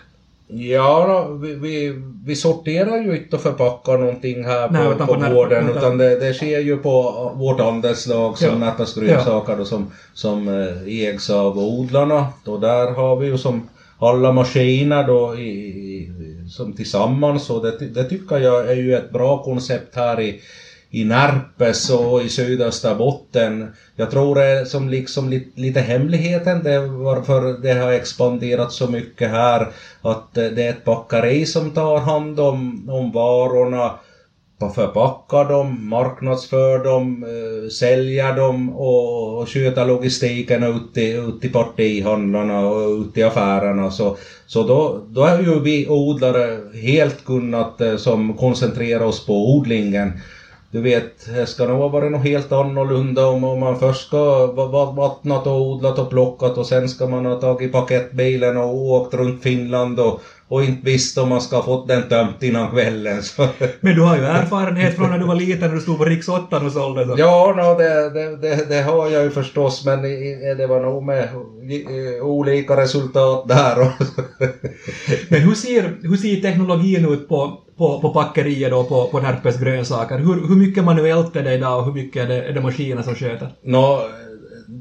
Ja, 0.47 1.05
då, 1.27 1.33
vi, 1.33 1.55
vi, 1.55 1.93
vi 2.25 2.35
sorterar 2.35 2.97
ju 2.97 3.17
inte 3.17 3.35
och 3.35 3.41
förpackar 3.41 3.97
någonting 3.97 4.43
här 4.45 4.69
Nej, 4.69 4.85
på, 4.85 4.93
utan 4.93 5.07
på 5.07 5.13
på 5.13 5.19
när- 5.19 5.33
gården 5.33 5.63
utan- 5.69 5.77
utan 5.77 5.97
det, 5.97 6.19
det 6.19 6.33
sker 6.33 6.59
ju 6.59 6.77
på 6.77 6.91
vårt 7.35 7.59
andelslag 7.59 8.37
som 8.37 8.47
Ja. 8.47 8.57
Närpes 8.57 8.95
grönsaker 8.95 9.59
och 9.59 9.67
som, 9.67 9.91
som 10.13 10.47
eh, 10.47 11.07
ägs 11.07 11.29
av 11.29 11.57
odlarna. 11.59 12.27
Och 12.45 12.59
där 12.59 12.91
har 12.91 13.15
vi 13.15 13.27
ju 13.27 13.37
som 13.37 13.69
alla 13.99 14.31
maskiner 14.31 15.07
då 15.07 15.35
i, 15.35 15.49
i, 15.67 16.09
som 16.49 16.73
tillsammans 16.73 17.49
och 17.49 17.61
det, 17.65 17.77
det 17.87 18.03
tycker 18.03 18.37
jag 18.37 18.67
är 18.71 18.75
ju 18.75 18.95
ett 18.95 19.11
bra 19.11 19.43
koncept 19.43 19.95
här 19.95 20.19
i, 20.21 20.41
i 20.95 21.05
Närpes 21.05 21.89
och 21.89 22.21
i 22.23 22.29
sydöstra 22.29 22.95
botten. 22.95 23.67
Jag 23.95 24.11
tror 24.11 24.35
det 24.35 24.43
är 24.43 24.65
som 24.65 24.89
liksom 24.89 25.29
lite, 25.29 25.61
lite 25.61 25.81
hemligheten 25.81 26.63
det 26.63 26.79
varför 26.79 27.61
det 27.61 27.73
har 27.73 27.91
expanderat 27.91 28.71
så 28.71 28.87
mycket 28.87 29.29
här. 29.29 29.67
Att 30.01 30.33
det 30.33 30.63
är 30.63 30.69
ett 30.69 30.85
bakeri 30.85 31.45
som 31.45 31.71
tar 31.71 31.99
hand 31.99 32.39
om, 32.39 32.89
om 32.89 33.11
varorna, 33.11 33.91
förpackar 34.75 35.49
dem, 35.49 35.89
marknadsför 35.89 36.83
dem, 36.83 37.23
eh, 37.23 37.69
säljer 37.69 38.35
dem 38.35 38.75
och, 38.75 39.37
och 39.37 39.49
sköter 39.49 39.85
logistiken 39.85 40.63
ut 40.63 40.97
i, 40.97 41.11
ut 41.11 41.41
till 41.41 41.51
partihandlarna 41.53 42.67
och 42.67 42.99
ut 42.99 43.17
i 43.17 43.23
affärerna. 43.23 43.91
Så, 43.91 44.17
så 44.47 44.63
då, 44.63 45.05
då 45.09 45.21
har 45.21 45.39
ju 45.39 45.59
vi 45.59 45.87
odlare 45.87 46.59
helt 46.73 47.25
kunnat 47.25 47.81
eh, 47.81 47.97
som 47.97 48.33
koncentrera 48.33 49.05
oss 49.05 49.25
på 49.25 49.55
odlingen. 49.55 50.11
Du 50.71 50.81
vet, 50.81 51.35
det 51.35 51.45
ska 51.45 51.65
nog 51.65 51.77
ha 51.77 51.87
varit 51.87 52.11
något 52.11 52.23
helt 52.23 52.51
annorlunda 52.51 53.27
om, 53.27 53.43
om 53.43 53.59
man 53.59 53.79
först 53.79 54.07
ska 54.07 54.47
va- 54.47 54.67
va- 54.67 54.91
vattnat 54.91 55.47
och 55.47 55.61
odlat 55.61 55.99
och 55.99 56.09
plockat 56.09 56.57
och 56.57 56.65
sen 56.65 56.89
ska 56.89 57.07
man 57.07 57.25
ha 57.25 57.35
tagit 57.35 57.71
paketbilen 57.71 58.57
och 58.57 58.75
åkt 58.75 59.13
runt 59.13 59.43
Finland 59.43 59.99
och, 59.99 60.21
och 60.47 60.63
inte 60.63 60.85
visst 60.85 61.17
om 61.17 61.29
man 61.29 61.41
ska 61.41 61.55
ha 61.55 61.63
fått 61.63 61.87
den 61.87 62.09
tömt 62.09 62.43
innan 62.43 62.71
kvällen. 62.71 63.23
Så. 63.23 63.47
Men 63.81 63.95
du 63.95 64.01
har 64.01 64.17
ju 64.17 64.23
erfarenhet 64.23 64.95
från 64.95 65.09
när 65.09 65.19
du 65.19 65.25
var 65.25 65.35
liten 65.35 65.59
när 65.69 65.75
du 65.75 65.81
stod 65.81 65.97
på 65.97 66.05
riks 66.05 66.27
8 66.29 66.57
och 66.65 66.71
sålde. 66.71 67.05
Så. 67.05 67.15
Ja, 67.17 67.53
no, 67.57 67.77
det, 67.77 68.09
det, 68.09 68.37
det, 68.37 68.69
det 68.69 68.81
har 68.81 69.09
jag 69.09 69.23
ju 69.23 69.29
förstås 69.29 69.85
men 69.85 70.01
det 70.57 70.67
var 70.67 70.79
nog 70.79 71.03
med 71.03 71.29
olika 72.21 72.77
resultat 72.77 73.47
där. 73.47 73.81
Och, 73.81 74.07
Men 75.29 75.41
hur 75.41 75.55
ser, 75.55 75.97
hur 76.01 76.17
ser 76.17 76.41
teknologin 76.41 77.13
ut 77.13 77.27
på, 77.29 77.61
på, 77.77 78.01
på 78.01 78.09
packeriet 78.09 78.71
då, 78.71 78.83
på, 78.83 79.07
på 79.07 79.19
Närpes 79.19 79.59
grönsaker? 79.59 80.17
Hur, 80.17 80.47
hur 80.47 80.55
mycket 80.55 80.85
manuellt 80.85 81.35
är 81.35 81.43
det 81.43 81.53
idag 81.53 81.79
och 81.79 81.85
hur 81.85 81.93
mycket 81.93 82.23
är 82.23 82.27
det, 82.27 82.43
är 82.43 82.53
det 82.53 82.61
maskiner 82.61 83.03
som 83.03 83.15
sköter? 83.15 83.49
Nå, 83.63 84.01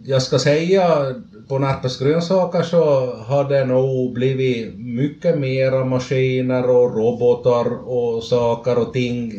jag 0.04 0.22
ska 0.22 0.38
säga 0.38 1.14
på 1.48 1.58
Närpes 1.58 1.98
grönsaker 1.98 2.62
så 2.62 3.12
har 3.14 3.44
det 3.48 3.64
nog 3.64 4.12
blivit 4.12 4.78
mycket 4.78 5.38
mera 5.38 5.84
maskiner 5.84 6.70
och 6.70 6.94
robotar 6.94 7.88
och 7.88 8.22
saker 8.22 8.78
och 8.78 8.92
ting 8.92 9.32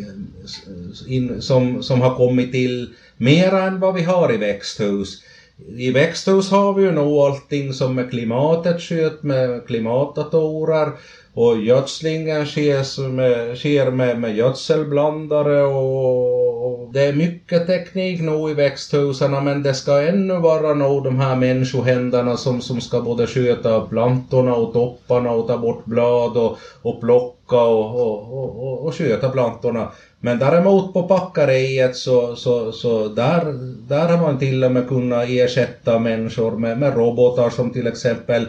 in, 1.07 1.41
som, 1.41 1.83
som 1.83 2.01
har 2.01 2.15
kommit 2.15 2.51
till 2.51 2.93
mera 3.17 3.63
än 3.63 3.79
vad 3.79 3.93
vi 3.93 4.01
har 4.01 4.31
i 4.31 4.37
växthus. 4.37 5.17
I 5.77 5.91
växthus 5.91 6.49
har 6.49 6.73
vi 6.73 6.83
ju 6.83 6.91
nog 6.91 7.17
allting 7.17 7.73
som 7.73 7.95
med 7.95 8.09
klimatet 8.09 8.81
sköt 8.81 9.23
med 9.23 9.67
klimatdatorer 9.67 10.91
och 11.35 11.57
gödslingen 11.57 12.45
sker 12.45 13.09
med, 13.09 13.57
sker 13.57 13.91
med, 13.91 14.19
med 14.19 14.35
gödselblandare 14.35 15.63
och, 15.63 16.65
och 16.65 16.93
det 16.93 17.03
är 17.03 17.13
mycket 17.13 17.67
teknik 17.67 18.21
nog 18.21 18.49
i 18.49 18.53
växthusen 18.53 19.43
men 19.43 19.63
det 19.63 19.73
ska 19.73 20.01
ännu 20.01 20.33
vara 20.33 20.73
nog 20.73 21.03
de 21.03 21.19
här 21.19 21.35
människohänderna 21.35 22.37
som, 22.37 22.61
som 22.61 22.81
ska 22.81 23.01
både 23.01 23.27
sköta 23.27 23.81
plantorna 23.81 24.55
och 24.55 24.73
topparna 24.73 25.31
och 25.31 25.47
ta 25.47 25.57
bort 25.57 25.85
blad 25.85 26.37
och, 26.37 26.57
och 26.81 27.01
plocka 27.01 27.61
och, 27.61 28.01
och, 28.01 28.33
och, 28.33 28.67
och, 28.67 28.85
och 28.85 28.95
sköta 28.95 29.29
plantorna. 29.29 29.91
Men 30.19 30.39
däremot 30.39 30.93
på 30.93 31.03
packeriet 31.03 31.95
så, 31.95 32.35
så, 32.35 32.71
så 32.71 33.07
där, 33.07 33.45
där 33.87 34.07
har 34.07 34.17
man 34.17 34.37
till 34.37 34.63
och 34.63 34.71
med 34.71 34.87
kunnat 34.87 35.25
ersätta 35.27 35.99
människor 35.99 36.51
med, 36.51 36.77
med 36.77 36.95
robotar 36.95 37.49
som 37.49 37.71
till 37.71 37.87
exempel 37.87 38.47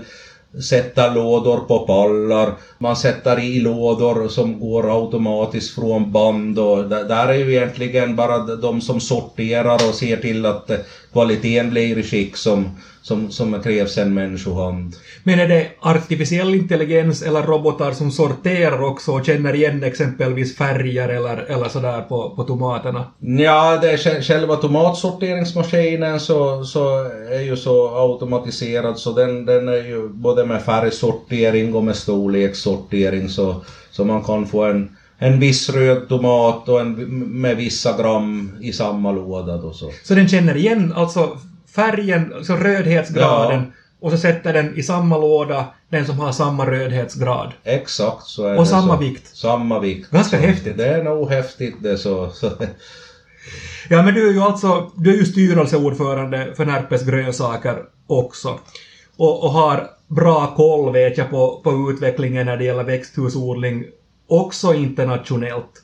sätta 0.62 1.08
lådor 1.08 1.58
på 1.60 1.78
pallar. 1.86 2.52
Man 2.78 2.96
sätter 2.96 3.38
i 3.38 3.58
lådor 3.58 4.28
som 4.28 4.58
går 4.58 5.00
automatiskt 5.00 5.74
från 5.74 6.12
band 6.12 6.58
och 6.58 6.86
där, 6.86 7.28
är 7.28 7.34
ju 7.34 7.52
egentligen 7.52 8.16
bara 8.16 8.38
de 8.38 8.80
som 8.80 9.00
sorterar 9.00 9.88
och 9.88 9.94
ser 9.94 10.16
till 10.16 10.46
att 10.46 10.70
eh, 10.70 10.76
kvaliteten 11.12 11.70
blir 11.70 11.98
i 11.98 12.02
skick 12.02 12.36
som, 12.36 12.68
som, 13.06 13.30
som 13.30 13.62
krävs 13.62 13.98
en 13.98 14.14
människohand. 14.14 14.94
Men 15.24 15.40
är 15.40 15.48
det 15.48 15.66
artificiell 15.80 16.54
intelligens 16.54 17.22
eller 17.22 17.42
robotar 17.42 17.92
som 17.92 18.10
sorterar 18.10 18.82
också 18.82 19.12
och 19.12 19.26
känner 19.26 19.54
igen 19.54 19.84
exempelvis 19.84 20.56
färger 20.56 21.08
eller, 21.08 21.36
eller 21.36 21.68
sådär 21.68 22.00
på, 22.00 22.30
på 22.36 22.44
tomaterna? 22.44 23.04
Ja, 23.20 23.78
det 23.82 23.90
är 23.90 23.96
sj- 23.96 24.22
själva 24.22 24.56
tomatsorteringsmaskinen 24.56 26.20
så, 26.20 26.64
så 26.64 26.98
är 27.32 27.40
ju 27.40 27.56
så 27.56 27.88
automatiserad 27.96 28.98
så 28.98 29.12
den, 29.12 29.46
den 29.46 29.68
är 29.68 29.86
ju 29.86 30.08
både 30.08 30.44
med 30.44 30.62
färgsortering 30.62 31.74
och 31.74 31.84
med 31.84 31.96
storlekssortering 31.96 33.28
så, 33.28 33.64
så 33.90 34.04
man 34.04 34.24
kan 34.24 34.46
få 34.46 34.64
en, 34.64 34.96
en 35.18 35.40
viss 35.40 35.70
röd 35.70 36.08
tomat 36.08 36.68
och 36.68 36.80
en 36.80 36.94
med 37.40 37.56
vissa 37.56 38.02
gram 38.02 38.56
i 38.60 38.72
samma 38.72 39.12
låda 39.12 39.56
då 39.56 39.72
så. 39.72 39.90
Så 40.04 40.14
den 40.14 40.28
känner 40.28 40.56
igen 40.56 40.92
alltså 40.96 41.38
färgen, 41.76 42.32
alltså 42.36 42.52
rödhetsgraden 42.56 43.72
och 44.00 44.10
så 44.10 44.18
sätter 44.18 44.52
den 44.52 44.78
i 44.78 44.82
samma 44.82 45.18
låda 45.18 45.66
den 45.88 46.06
som 46.06 46.18
har 46.18 46.32
samma 46.32 46.66
rödhetsgrad. 46.66 47.52
Exakt 47.64 48.24
så 48.24 48.46
är 48.46 48.54
Och 48.56 48.62
det 48.64 48.66
samma 48.66 48.94
så. 48.94 49.00
vikt. 49.00 49.36
Samma 49.36 49.80
vikt. 49.80 50.10
Ganska 50.10 50.36
så 50.36 50.42
häftigt. 50.42 50.76
Det 50.76 50.86
är 50.86 51.02
nog 51.04 51.30
häftigt 51.30 51.76
det 51.82 51.98
så. 51.98 52.30
så. 52.30 52.50
Ja, 53.88 54.02
men 54.02 54.14
du 54.14 54.28
är 54.28 54.32
ju 54.32 54.40
alltså 54.40 54.90
du 54.96 55.10
är 55.10 55.16
ju 55.16 55.24
styrelseordförande 55.24 56.52
för 56.56 56.64
Närpes 56.64 57.02
grönsaker 57.02 57.82
också. 58.06 58.58
Och, 59.16 59.44
och 59.44 59.50
har 59.50 59.90
bra 60.08 60.54
koll, 60.56 60.92
vet 60.92 61.18
jag, 61.18 61.30
på, 61.30 61.60
på 61.64 61.90
utvecklingen 61.92 62.46
när 62.46 62.56
det 62.56 62.64
gäller 62.64 62.84
växthusodling, 62.84 63.84
också 64.28 64.74
internationellt. 64.74 65.82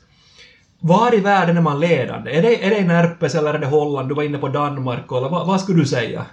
Var 0.85 1.15
i 1.15 1.19
världen 1.19 1.57
är 1.57 1.61
man 1.61 1.79
ledande? 1.79 2.31
Är 2.31 2.41
det, 2.41 2.65
är 2.65 2.69
det 2.69 2.87
Närpes 2.87 3.35
eller 3.35 3.53
är 3.53 3.59
det 3.59 3.67
Holland? 3.67 4.09
Du 4.09 4.15
var 4.15 4.23
inne 4.23 4.37
på 4.37 4.47
Danmark, 4.47 5.11
eller 5.11 5.29
vad, 5.29 5.47
vad 5.47 5.61
skulle 5.61 5.79
du 5.79 5.85
säga? 5.85 6.25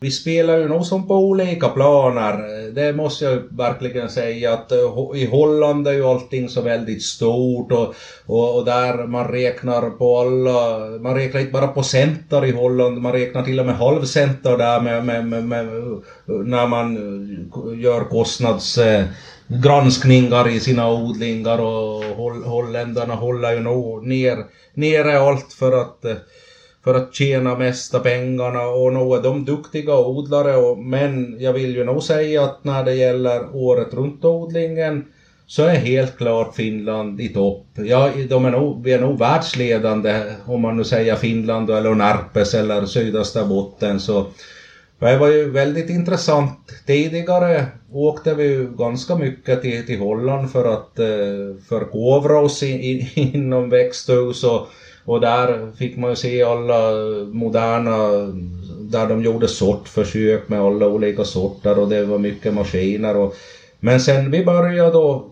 Vi 0.00 0.10
spelar 0.10 0.56
ju 0.58 0.68
nog 0.68 0.86
som 0.86 1.08
på 1.08 1.14
olika 1.14 1.68
planer. 1.68 2.34
Det 2.74 2.92
måste 2.92 3.24
jag 3.24 3.42
verkligen 3.50 4.10
säga 4.10 4.52
att 4.52 4.72
eh, 4.72 4.78
i 5.14 5.26
Holland 5.26 5.88
är 5.88 5.92
ju 5.92 6.04
allting 6.04 6.48
så 6.48 6.62
väldigt 6.62 7.02
stort 7.02 7.72
och, 7.72 7.94
och, 8.26 8.58
och 8.58 8.64
där 8.64 9.06
man 9.06 9.28
räknar 9.28 9.90
på 9.90 10.18
alla, 10.18 10.78
man 11.00 11.14
räknar 11.14 11.40
inte 11.40 11.52
bara 11.52 11.68
på 11.68 11.82
center 11.82 12.44
i 12.44 12.50
Holland, 12.52 13.00
man 13.00 13.12
räknar 13.12 13.42
till 13.42 13.60
och 13.60 13.66
med 13.66 13.76
halvcenter 13.76 14.58
där 14.58 14.80
med, 14.80 15.04
med, 15.04 15.26
med, 15.26 15.44
med 15.44 15.66
eh, 15.66 15.98
när 16.26 16.66
man 16.66 16.96
eh, 16.96 17.80
gör 17.80 18.04
kostnads 18.04 18.78
eh, 18.78 19.04
granskningar 19.48 20.48
i 20.48 20.60
sina 20.60 20.92
odlingar 20.92 21.58
och 21.58 22.04
holl, 22.04 22.44
holländarna 22.44 23.14
håller 23.14 23.52
ju 23.52 23.60
nog 23.60 24.06
ner, 24.06 24.44
nere 24.74 25.18
allt 25.18 25.52
för 25.52 25.72
att 25.72 26.04
för 26.84 26.94
att 26.94 27.14
tjäna 27.14 27.54
mesta 27.54 28.00
pengarna 28.00 28.68
och 28.68 28.92
nog 28.92 29.16
är 29.16 29.20
de 29.20 29.44
duktiga 29.44 29.96
odlare 29.96 30.56
och, 30.56 30.78
men 30.78 31.40
jag 31.40 31.52
vill 31.52 31.74
ju 31.76 31.84
nog 31.84 32.02
säga 32.02 32.44
att 32.44 32.64
när 32.64 32.82
det 32.82 32.94
gäller 32.94 33.56
året 33.56 33.94
runt 33.94 34.24
odlingen 34.24 35.02
så 35.46 35.62
är 35.62 35.76
helt 35.78 36.16
klart 36.16 36.54
Finland 36.54 37.20
i 37.20 37.28
topp. 37.28 37.64
Ja, 37.74 38.10
de 38.28 38.44
är 38.44 38.50
nog, 38.50 38.84
vi 38.84 38.92
är 38.92 38.98
nog 38.98 39.18
världsledande 39.18 40.22
om 40.46 40.60
man 40.60 40.76
nu 40.76 40.84
säger 40.84 41.16
Finland 41.16 41.70
eller 41.70 41.94
Närpes 41.94 42.54
eller 42.54 42.86
sydöstra 42.86 43.44
botten 43.44 44.00
så 44.00 44.24
det 44.98 45.16
var 45.16 45.28
ju 45.28 45.50
väldigt 45.50 45.90
intressant. 45.90 46.52
Tidigare 46.86 47.66
åkte 47.92 48.34
vi 48.34 48.44
ju 48.44 48.76
ganska 48.76 49.16
mycket 49.16 49.62
till, 49.62 49.86
till 49.86 49.98
Holland 49.98 50.50
för 50.50 50.64
att 50.64 50.98
eh, 50.98 51.06
förkovra 51.68 52.38
oss 52.38 52.62
in, 52.62 52.80
in, 52.80 53.06
inom 53.14 53.70
växthus 53.70 54.44
och, 54.44 54.66
och 55.04 55.20
där 55.20 55.72
fick 55.72 55.96
man 55.96 56.10
ju 56.10 56.16
se 56.16 56.42
alla 56.42 56.92
moderna, 57.32 57.98
där 58.90 59.06
de 59.06 59.22
gjorde 59.22 59.48
sortförsök 59.48 60.48
med 60.48 60.60
alla 60.60 60.86
olika 60.86 61.24
sorter 61.24 61.78
och 61.78 61.88
det 61.88 62.04
var 62.04 62.18
mycket 62.18 62.54
maskiner 62.54 63.16
och 63.16 63.34
men 63.80 64.00
sen 64.00 64.30
vi 64.30 64.42
började 64.42 64.90
då 64.90 65.30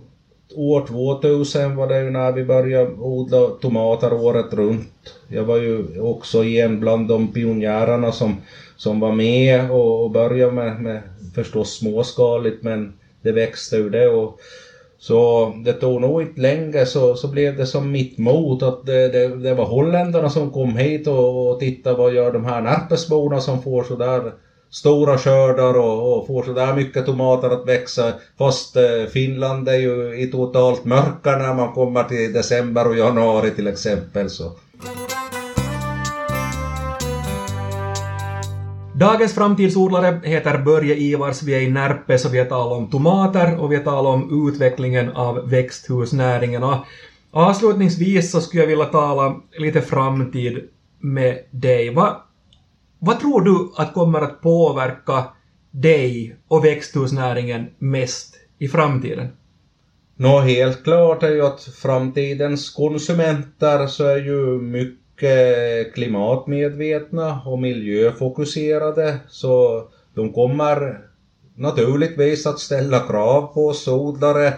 år 0.54 0.80
2000 0.86 1.76
var 1.76 1.86
det 1.86 2.00
ju 2.00 2.10
när 2.10 2.32
vi 2.32 2.44
började 2.44 2.90
odla 2.98 3.50
tomater 3.50 4.12
året 4.12 4.52
runt. 4.54 4.88
Jag 5.28 5.44
var 5.44 5.56
ju 5.56 6.00
också 6.00 6.44
en 6.44 6.80
bland 6.80 7.08
de 7.08 7.28
pionjärerna 7.28 8.12
som, 8.12 8.36
som 8.82 9.00
var 9.00 9.12
med 9.12 9.70
och, 9.70 10.04
och 10.04 10.10
började 10.10 10.52
med, 10.52 10.80
med 10.80 11.02
förstås 11.34 11.78
småskaligt 11.78 12.62
men 12.62 12.92
det 13.22 13.32
växte 13.32 13.76
ur 13.76 13.90
det. 13.90 14.08
Och, 14.08 14.38
så 14.98 15.52
det 15.64 15.72
tog 15.72 16.00
nog 16.00 16.22
inte 16.22 16.40
länge 16.40 16.86
så, 16.86 17.14
så 17.14 17.28
blev 17.28 17.56
det 17.56 17.66
som 17.66 17.90
mitt 17.90 18.18
mot 18.18 18.62
att 18.62 18.86
det, 18.86 19.08
det, 19.08 19.36
det 19.36 19.54
var 19.54 19.64
holländarna 19.64 20.30
som 20.30 20.50
kom 20.50 20.76
hit 20.76 21.06
och, 21.06 21.50
och 21.50 21.60
tittade 21.60 21.96
vad 21.96 22.12
gör 22.12 22.32
de 22.32 22.44
här 22.44 22.60
Närpesborna 22.60 23.40
som 23.40 23.62
får 23.62 23.82
sådär 23.82 24.32
stora 24.70 25.18
skördar 25.18 25.74
och, 25.78 26.18
och 26.18 26.26
får 26.26 26.42
sådär 26.42 26.74
mycket 26.74 27.06
tomater 27.06 27.50
att 27.50 27.68
växa. 27.68 28.12
Fast 28.38 28.76
eh, 28.76 29.06
Finland 29.12 29.68
är 29.68 29.78
ju 29.78 30.22
i 30.22 30.26
totalt 30.26 30.84
mörker 30.84 31.36
när 31.36 31.54
man 31.54 31.72
kommer 31.72 32.04
till 32.04 32.32
december 32.32 32.88
och 32.88 32.96
januari 32.96 33.50
till 33.50 33.66
exempel. 33.66 34.30
Så. 34.30 34.52
Dagens 38.94 39.34
framtidsodlare 39.34 40.20
heter 40.24 40.58
Börje 40.58 40.94
Ivars, 40.96 41.42
vi 41.42 41.54
är 41.54 41.60
i 41.60 41.70
Närpes 41.70 42.24
och 42.24 42.34
vi 42.34 42.38
har 42.38 42.46
talat 42.46 42.78
om 42.78 42.90
tomater 42.90 43.60
och 43.60 43.72
vi 43.72 43.76
har 43.76 43.84
talat 43.84 44.14
om 44.14 44.48
utvecklingen 44.48 45.10
av 45.10 45.50
växthusnäringen. 45.50 46.62
Och 46.62 46.76
avslutningsvis 47.30 48.30
så 48.30 48.40
skulle 48.40 48.62
jag 48.62 48.68
vilja 48.68 48.84
tala 48.84 49.40
lite 49.58 49.80
framtid 49.80 50.68
med 50.98 51.38
dig. 51.50 51.94
Vad, 51.94 52.16
vad 52.98 53.20
tror 53.20 53.40
du 53.40 53.72
att 53.76 53.94
kommer 53.94 54.20
att 54.20 54.40
påverka 54.40 55.24
dig 55.70 56.36
och 56.48 56.64
växthusnäringen 56.64 57.66
mest 57.78 58.34
i 58.58 58.68
framtiden? 58.68 59.28
Nå, 60.16 60.40
helt 60.40 60.84
klart 60.84 61.22
är 61.22 61.30
ju 61.30 61.42
att 61.42 61.62
framtidens 61.62 62.70
konsumenter 62.70 63.86
så 63.86 64.04
är 64.04 64.16
ju 64.16 64.60
mycket 64.60 65.01
Eh, 65.20 65.92
klimatmedvetna 65.94 67.42
och 67.46 67.58
miljöfokuserade 67.58 69.16
så 69.28 69.84
de 70.14 70.32
kommer 70.32 70.98
naturligtvis 71.56 72.46
att 72.46 72.58
ställa 72.58 72.98
krav 72.98 73.54
på 73.54 73.66
oss 73.68 73.88
odlare. 73.88 74.54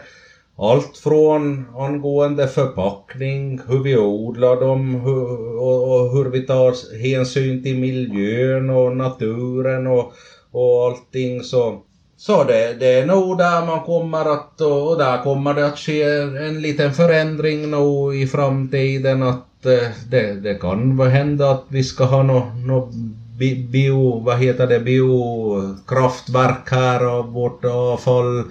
Allt 0.56 0.96
från 0.96 1.64
angående 1.76 2.48
förpackning, 2.48 3.60
hur 3.68 3.82
vi 3.82 3.96
odlar 3.96 4.60
dem 4.60 4.94
hur, 4.94 5.58
och, 5.58 5.92
och, 5.92 6.12
hur 6.12 6.30
vi 6.30 6.40
tar 6.40 6.98
hänsyn 7.02 7.62
till 7.62 7.78
miljön 7.78 8.70
och 8.70 8.96
naturen 8.96 9.86
och, 9.86 10.12
och 10.50 10.86
allting 10.86 11.42
så. 11.42 11.82
Så 12.16 12.44
det, 12.44 12.76
det 12.80 12.86
är 12.86 13.06
nog 13.06 13.38
där 13.38 13.66
man 13.66 13.80
kommer 13.80 14.32
att, 14.32 14.60
och 14.60 14.98
där 14.98 15.22
kommer 15.22 15.54
det 15.54 15.66
att 15.66 15.78
ske 15.78 16.02
en 16.46 16.62
liten 16.62 16.92
förändring 16.92 17.70
nog 17.70 18.16
i 18.16 18.26
framtiden 18.26 19.22
att 19.22 19.53
Eh, 19.66 19.88
det, 20.10 20.34
det 20.34 20.54
kan 20.54 21.00
hända 21.00 21.50
att 21.50 21.64
vi 21.68 21.82
ska 21.82 22.04
ha 22.04 22.22
något 22.22 22.54
no 22.66 22.92
bio, 23.70 24.20
vad 24.20 24.38
heter 24.38 24.66
det, 24.66 24.80
biokraftverk 24.80 26.70
här 26.70 27.04
av 27.04 27.32
vårt 27.32 27.64
avfall. 27.64 28.44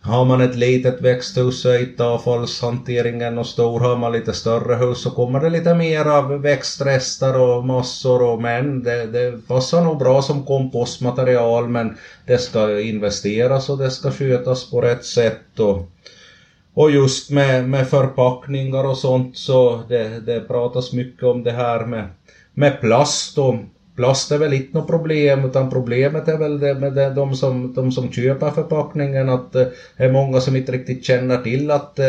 Har 0.00 0.24
man 0.24 0.40
ett 0.40 0.56
litet 0.56 1.00
växthus 1.00 1.62
så 1.62 1.68
är 1.68 1.78
inte 1.78 2.04
avfallshanteringen 2.04 3.38
och 3.38 3.46
stor. 3.46 3.80
Har 3.80 3.96
man 3.96 4.12
lite 4.12 4.32
större 4.32 4.74
hus 4.74 5.02
så 5.02 5.10
kommer 5.10 5.40
det 5.40 5.50
lite 5.50 5.74
mer 5.74 6.04
av 6.04 6.42
växtrester 6.42 7.36
och 7.36 7.64
massor 7.64 8.22
och 8.22 8.42
men 8.42 8.82
det, 8.82 9.06
det 9.06 9.48
passar 9.48 9.80
nog 9.80 9.98
bra 9.98 10.22
som 10.22 10.46
kompostmaterial 10.46 11.68
men 11.68 11.96
det 12.26 12.38
ska 12.38 12.80
investeras 12.80 13.68
och 13.68 13.78
det 13.78 13.90
ska 13.90 14.10
skötas 14.10 14.70
på 14.70 14.80
rätt 14.80 15.04
sätt. 15.04 15.60
Och, 15.60 15.90
och 16.78 16.90
just 16.90 17.30
med, 17.30 17.68
med 17.68 17.88
förpackningar 17.88 18.84
och 18.84 18.98
sånt 18.98 19.36
så 19.36 19.82
det, 19.88 20.20
det 20.26 20.40
pratas 20.40 20.92
mycket 20.92 21.22
om 21.22 21.44
det 21.44 21.52
här 21.52 21.86
med, 21.86 22.08
med 22.54 22.80
plast 22.80 23.38
och 23.38 23.54
plast 23.96 24.32
är 24.32 24.38
väl 24.38 24.52
inte 24.52 24.78
något 24.78 24.86
problem 24.86 25.44
utan 25.44 25.70
problemet 25.70 26.28
är 26.28 26.38
väl 26.38 26.60
det 26.60 26.74
med 26.74 26.94
det, 26.94 27.10
de, 27.10 27.34
som, 27.34 27.74
de 27.74 27.92
som 27.92 28.12
köper 28.12 28.50
förpackningen 28.50 29.28
att 29.28 29.52
det 29.52 29.72
är 29.96 30.12
många 30.12 30.40
som 30.40 30.56
inte 30.56 30.72
riktigt 30.72 31.04
känner 31.04 31.38
till 31.42 31.70
att 31.70 31.98
eh, 31.98 32.06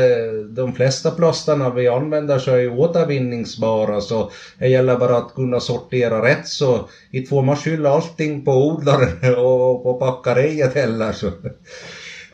de 0.50 0.74
flesta 0.74 1.12
plasterna 1.12 1.70
vi 1.70 1.88
använder 1.88 2.40
så 2.40 2.52
är 2.52 2.60
ju 2.60 2.70
återvinningsbara 2.70 4.02
så 4.02 4.32
det 4.60 4.68
gäller 4.68 4.98
bara 4.98 5.18
att 5.18 5.34
kunna 5.34 5.60
sortera 5.60 6.26
rätt 6.26 6.48
så 6.48 6.88
inte 7.12 7.30
får 7.30 7.42
man 7.42 7.56
skylla 7.56 7.90
allting 7.90 8.46
på 8.46 8.68
odlaren 8.68 9.36
och 9.38 9.84
på 9.84 9.94
packeriet 10.00 10.74
heller. 10.74 11.12
Så. 11.12 11.28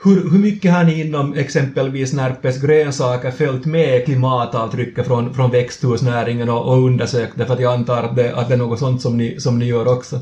Hur, 0.03 0.29
hur 0.29 0.39
mycket 0.39 0.71
har 0.71 0.83
ni 0.83 1.01
inom 1.01 1.33
exempelvis 1.33 2.13
Närpes 2.13 2.61
grönsaker 2.61 3.31
följt 3.31 3.65
med 3.65 4.05
klimatavtrycket 4.05 5.07
från, 5.07 5.33
från 5.33 5.51
växthusnäringen 5.51 6.49
och, 6.49 6.67
och 6.67 6.85
undersökt 6.85 7.37
det? 7.37 7.45
För 7.45 7.53
att 7.53 7.59
jag 7.59 7.73
antar 7.73 8.03
att 8.03 8.15
det, 8.15 8.35
att 8.35 8.47
det 8.47 8.53
är 8.53 8.57
något 8.57 8.79
sånt 8.79 9.01
som 9.01 9.17
ni, 9.17 9.39
som 9.39 9.59
ni 9.59 9.65
gör 9.65 9.87
också. 9.87 10.19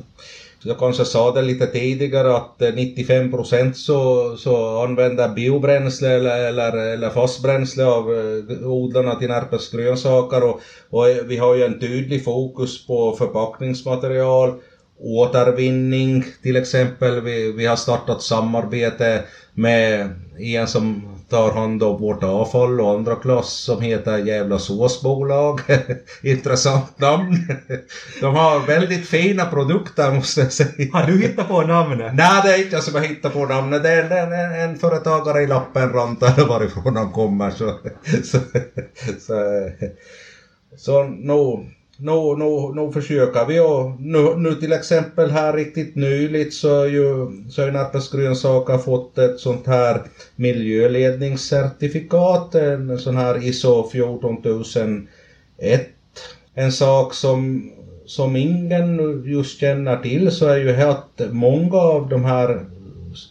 Jag 0.66 0.78
kanske 0.78 1.06
sa 1.06 1.32
det 1.32 1.42
lite 1.42 1.68
tidigare 1.68 2.36
att 2.36 2.62
eh, 2.62 2.74
95 2.74 3.32
procent 3.32 3.78
så, 3.78 4.36
så 4.38 4.82
använder 4.84 5.28
biobränsle 5.28 6.10
eller, 6.10 6.48
eller, 6.48 6.74
eller 6.74 7.10
fastbränsle 7.10 7.86
av 7.86 8.14
eh, 8.14 8.68
odlarna 8.68 9.16
till 9.16 9.28
Närpes 9.28 9.70
grönsaker 9.70 10.44
och, 10.44 10.60
och 10.90 11.06
vi 11.26 11.38
har 11.38 11.54
ju 11.54 11.64
en 11.64 11.80
tydlig 11.80 12.24
fokus 12.24 12.86
på 12.86 13.14
förpackningsmaterial 13.14 14.54
återvinning 15.04 16.26
till 16.42 16.56
exempel. 16.56 17.22
Vi, 17.22 17.52
vi 17.52 17.66
har 17.66 17.76
startat 17.76 18.22
samarbete 18.22 19.24
med 19.54 20.10
en 20.40 20.68
som 20.68 21.14
tar 21.30 21.52
hand 21.52 21.84
om 21.84 22.02
vårt 22.02 22.24
avfall 22.24 22.82
och 22.82 22.92
andra 22.92 23.16
klass 23.16 23.54
som 23.54 23.82
heter 23.82 24.18
Jävla 24.18 24.60
såsbolag. 24.60 25.62
Intressant 26.24 27.00
namn. 27.00 27.36
De 28.22 28.36
har 28.36 28.68
väldigt 28.68 29.08
fina 29.08 29.46
produkter 29.46 30.12
måste 30.12 30.42
jag 30.42 30.52
säga. 30.52 30.90
Har 30.94 31.04
du 31.04 31.22
hittat 31.22 31.48
på 31.48 31.62
namnet? 31.62 32.14
Nej, 32.16 32.42
det 32.44 32.54
är 32.54 32.58
inte 32.58 32.76
jag 32.76 32.84
som 32.84 32.96
har 32.96 33.02
hittat 33.02 33.34
på 33.34 33.46
namnet. 33.46 33.84
Det 33.84 33.90
är 33.90 34.04
en, 34.04 34.34
en, 34.34 34.70
en 34.70 34.80
företagare 34.80 35.42
i 35.42 35.48
Lappenranta 35.48 36.34
eller 36.34 36.48
varifrån 36.48 36.96
han 36.96 37.12
kommer. 37.12 37.52
Så, 37.52 37.80
så, 38.24 38.40
så, 39.20 39.70
så 40.78 41.04
no, 41.04 41.66
nu, 41.98 42.36
nu, 42.36 42.72
nu 42.76 42.92
försöker 42.92 43.46
vi 43.46 43.60
och 43.60 44.02
nu, 44.02 44.36
nu 44.38 44.56
till 44.56 44.74
exempel 44.74 45.32
här 45.32 45.58
riktigt 45.58 45.96
nyligt 45.96 46.54
så 46.54 46.80
har 46.80 46.86
ju 46.86 47.28
så 47.50 47.62
grönsaker 48.18 48.78
fått 48.78 49.18
ett 49.18 49.40
sånt 49.40 49.68
här 49.68 50.02
miljöledningscertifikat, 50.36 52.56
en 52.56 53.00
sån 53.00 53.18
här 53.18 53.48
ISO 53.48 53.90
14001. 53.92 55.88
En 56.56 56.72
sak 56.72 57.14
som, 57.14 57.72
som 58.06 58.36
ingen 58.36 59.24
just 59.26 59.60
känner 59.60 59.96
till 59.96 60.32
så 60.32 60.48
är 60.48 60.58
ju 60.58 60.82
att 60.82 61.22
många 61.32 61.78
av 61.78 62.10
de 62.10 62.26
här 62.26 62.66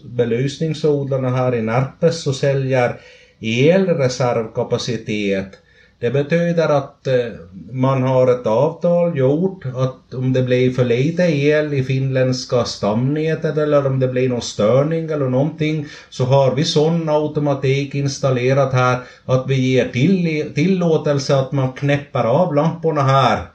belysningsodlarna 0.04 1.30
här 1.30 1.54
i 1.54 1.62
Närpes 1.62 2.22
så 2.22 2.32
säljer 2.32 2.96
elreservkapacitet 3.40 5.61
det 6.02 6.10
betyder 6.10 6.68
att 6.68 7.06
eh, 7.06 7.32
man 7.70 8.02
har 8.02 8.30
ett 8.32 8.46
avtal 8.46 9.18
gjort 9.18 9.64
att 9.64 10.14
om 10.14 10.32
det 10.32 10.42
blir 10.42 10.70
för 10.70 10.84
lite 10.84 11.22
el 11.22 11.74
i 11.74 11.84
finländska 11.84 12.64
stamnätet 12.64 13.56
eller 13.56 13.86
om 13.86 14.00
det 14.00 14.08
blir 14.08 14.28
någon 14.28 14.42
störning 14.42 15.10
eller 15.10 15.28
någonting 15.28 15.86
så 16.10 16.24
har 16.24 16.54
vi 16.54 16.64
sån 16.64 17.08
automatik 17.08 17.94
installerat 17.94 18.72
här 18.72 18.98
att 19.24 19.44
vi 19.46 19.72
ger 19.72 19.88
till, 19.88 20.52
tillåtelse 20.54 21.36
att 21.36 21.52
man 21.52 21.72
knäpper 21.72 22.24
av 22.24 22.54
lamporna 22.54 23.02
här. 23.02 23.46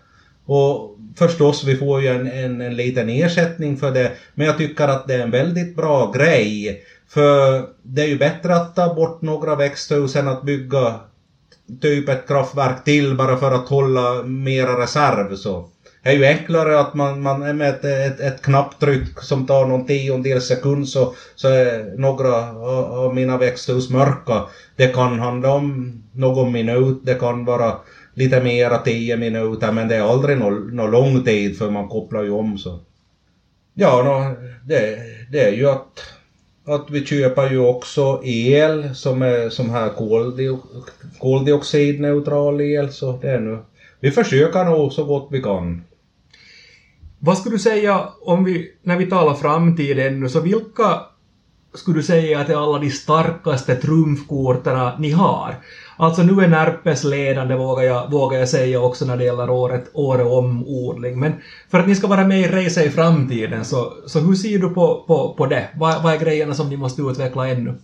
Och 0.45 0.97
förstås, 1.17 1.63
vi 1.63 1.75
får 1.75 2.01
ju 2.01 2.07
en, 2.07 2.27
en, 2.27 2.61
en 2.61 2.75
liten 2.75 3.09
ersättning 3.09 3.77
för 3.77 3.91
det, 3.91 4.11
men 4.33 4.47
jag 4.47 4.57
tycker 4.57 4.87
att 4.87 5.07
det 5.07 5.15
är 5.15 5.23
en 5.23 5.31
väldigt 5.31 5.75
bra 5.75 6.11
grej. 6.11 6.81
För 7.09 7.63
det 7.83 8.01
är 8.01 8.07
ju 8.07 8.17
bättre 8.17 8.55
att 8.55 8.75
ta 8.75 8.93
bort 8.93 9.21
några 9.21 9.55
växthus 9.55 10.15
än 10.15 10.27
att 10.27 10.43
bygga 10.43 10.93
typ 11.81 12.09
ett 12.09 12.27
kraftverk 12.27 12.83
till 12.83 13.17
bara 13.17 13.37
för 13.37 13.51
att 13.51 13.69
hålla 13.69 14.23
mera 14.23 14.83
reserv 14.83 15.35
så. 15.35 15.65
Det 16.03 16.09
är 16.09 16.13
ju 16.13 16.25
enklare 16.25 16.79
att 16.79 16.93
man, 16.93 17.21
man 17.21 17.57
med 17.57 17.69
ett, 17.69 17.85
ett, 17.85 18.19
ett 18.19 18.41
knapptryck 18.41 19.21
som 19.21 19.45
tar 19.45 19.65
någon 19.65 19.87
tiondels 19.87 20.45
sekund 20.45 20.89
så, 20.89 21.13
så 21.35 21.47
är 21.47 21.97
några 21.97 22.57
av 22.87 23.13
mina 23.15 23.37
växthus 23.37 23.89
mörka. 23.89 24.43
Det 24.75 24.87
kan 24.87 25.19
handla 25.19 25.49
om 25.49 26.01
någon 26.13 26.51
minut, 26.51 27.01
det 27.03 27.13
kan 27.13 27.45
vara 27.45 27.75
lite 28.13 28.41
mera 28.41 28.77
tio 28.77 29.17
minuter 29.17 29.71
men 29.71 29.87
det 29.87 29.95
är 29.95 30.11
aldrig 30.11 30.37
någon 30.37 30.75
nå 30.75 30.87
lång 30.87 31.23
tid 31.23 31.57
för 31.57 31.69
man 31.69 31.87
kopplar 31.87 32.23
ju 32.23 32.29
om 32.29 32.57
så. 32.57 32.79
Ja, 33.73 34.01
no, 34.01 34.35
det, 34.67 34.97
det 35.31 35.43
är 35.43 35.51
ju 35.51 35.67
att 35.69 36.03
att 36.67 36.89
vi 36.89 37.05
köper 37.05 37.49
ju 37.49 37.59
också 37.59 38.21
el 38.23 38.95
som 38.95 39.21
är 39.21 39.49
som 39.49 39.69
här 39.69 39.91
koldioxidneutral 41.19 42.61
el 42.61 42.91
så 42.91 43.17
det 43.21 43.29
är 43.29 43.39
nu. 43.39 43.59
Vi 43.99 44.11
försöker 44.11 44.65
nog 44.65 44.93
så 44.93 45.03
gott 45.03 45.27
vi 45.31 45.41
kan. 45.41 45.83
Vad 47.19 47.37
skulle 47.37 47.55
du 47.55 47.59
säga 47.59 48.09
om 48.21 48.43
vi, 48.43 48.71
när 48.81 48.97
vi 48.97 49.05
talar 49.05 49.33
framtid 49.33 49.99
ännu, 49.99 50.29
så 50.29 50.39
vilka, 50.39 51.01
skulle 51.73 51.99
du 51.99 52.03
säga 52.03 52.39
att 52.39 52.47
det 52.47 52.53
är 52.53 52.63
alla 52.63 52.79
de 52.79 52.89
starkaste 52.89 53.75
trumfkorten 53.75 54.91
ni 54.99 55.11
har? 55.11 55.55
Alltså 55.97 56.23
nu 56.23 56.43
är 56.43 56.47
Närpes 56.47 57.03
ledande 57.03 57.55
vågar 57.55 57.83
jag, 57.83 58.11
vågar 58.11 58.39
jag 58.39 58.49
säga 58.49 58.81
också 58.81 59.05
när 59.05 59.17
det 59.17 59.23
gäller 59.23 59.49
året, 59.49 59.89
året 59.93 60.27
om 60.27 60.63
odling. 60.67 61.19
Men 61.19 61.33
för 61.71 61.79
att 61.79 61.87
ni 61.87 61.95
ska 61.95 62.07
vara 62.07 62.27
med 62.27 62.39
i 62.39 62.47
racet 62.47 62.85
i 62.85 62.89
framtiden 62.89 63.65
så, 63.65 63.93
så 64.05 64.19
hur 64.19 64.35
ser 64.35 64.59
du 64.59 64.69
på, 64.69 65.03
på, 65.07 65.33
på 65.37 65.45
det? 65.45 65.67
Vad, 65.75 66.03
vad 66.03 66.13
är 66.13 66.19
grejerna 66.19 66.53
som 66.53 66.69
ni 66.69 66.77
måste 66.77 67.01
utveckla 67.01 67.47
ännu? 67.47 67.75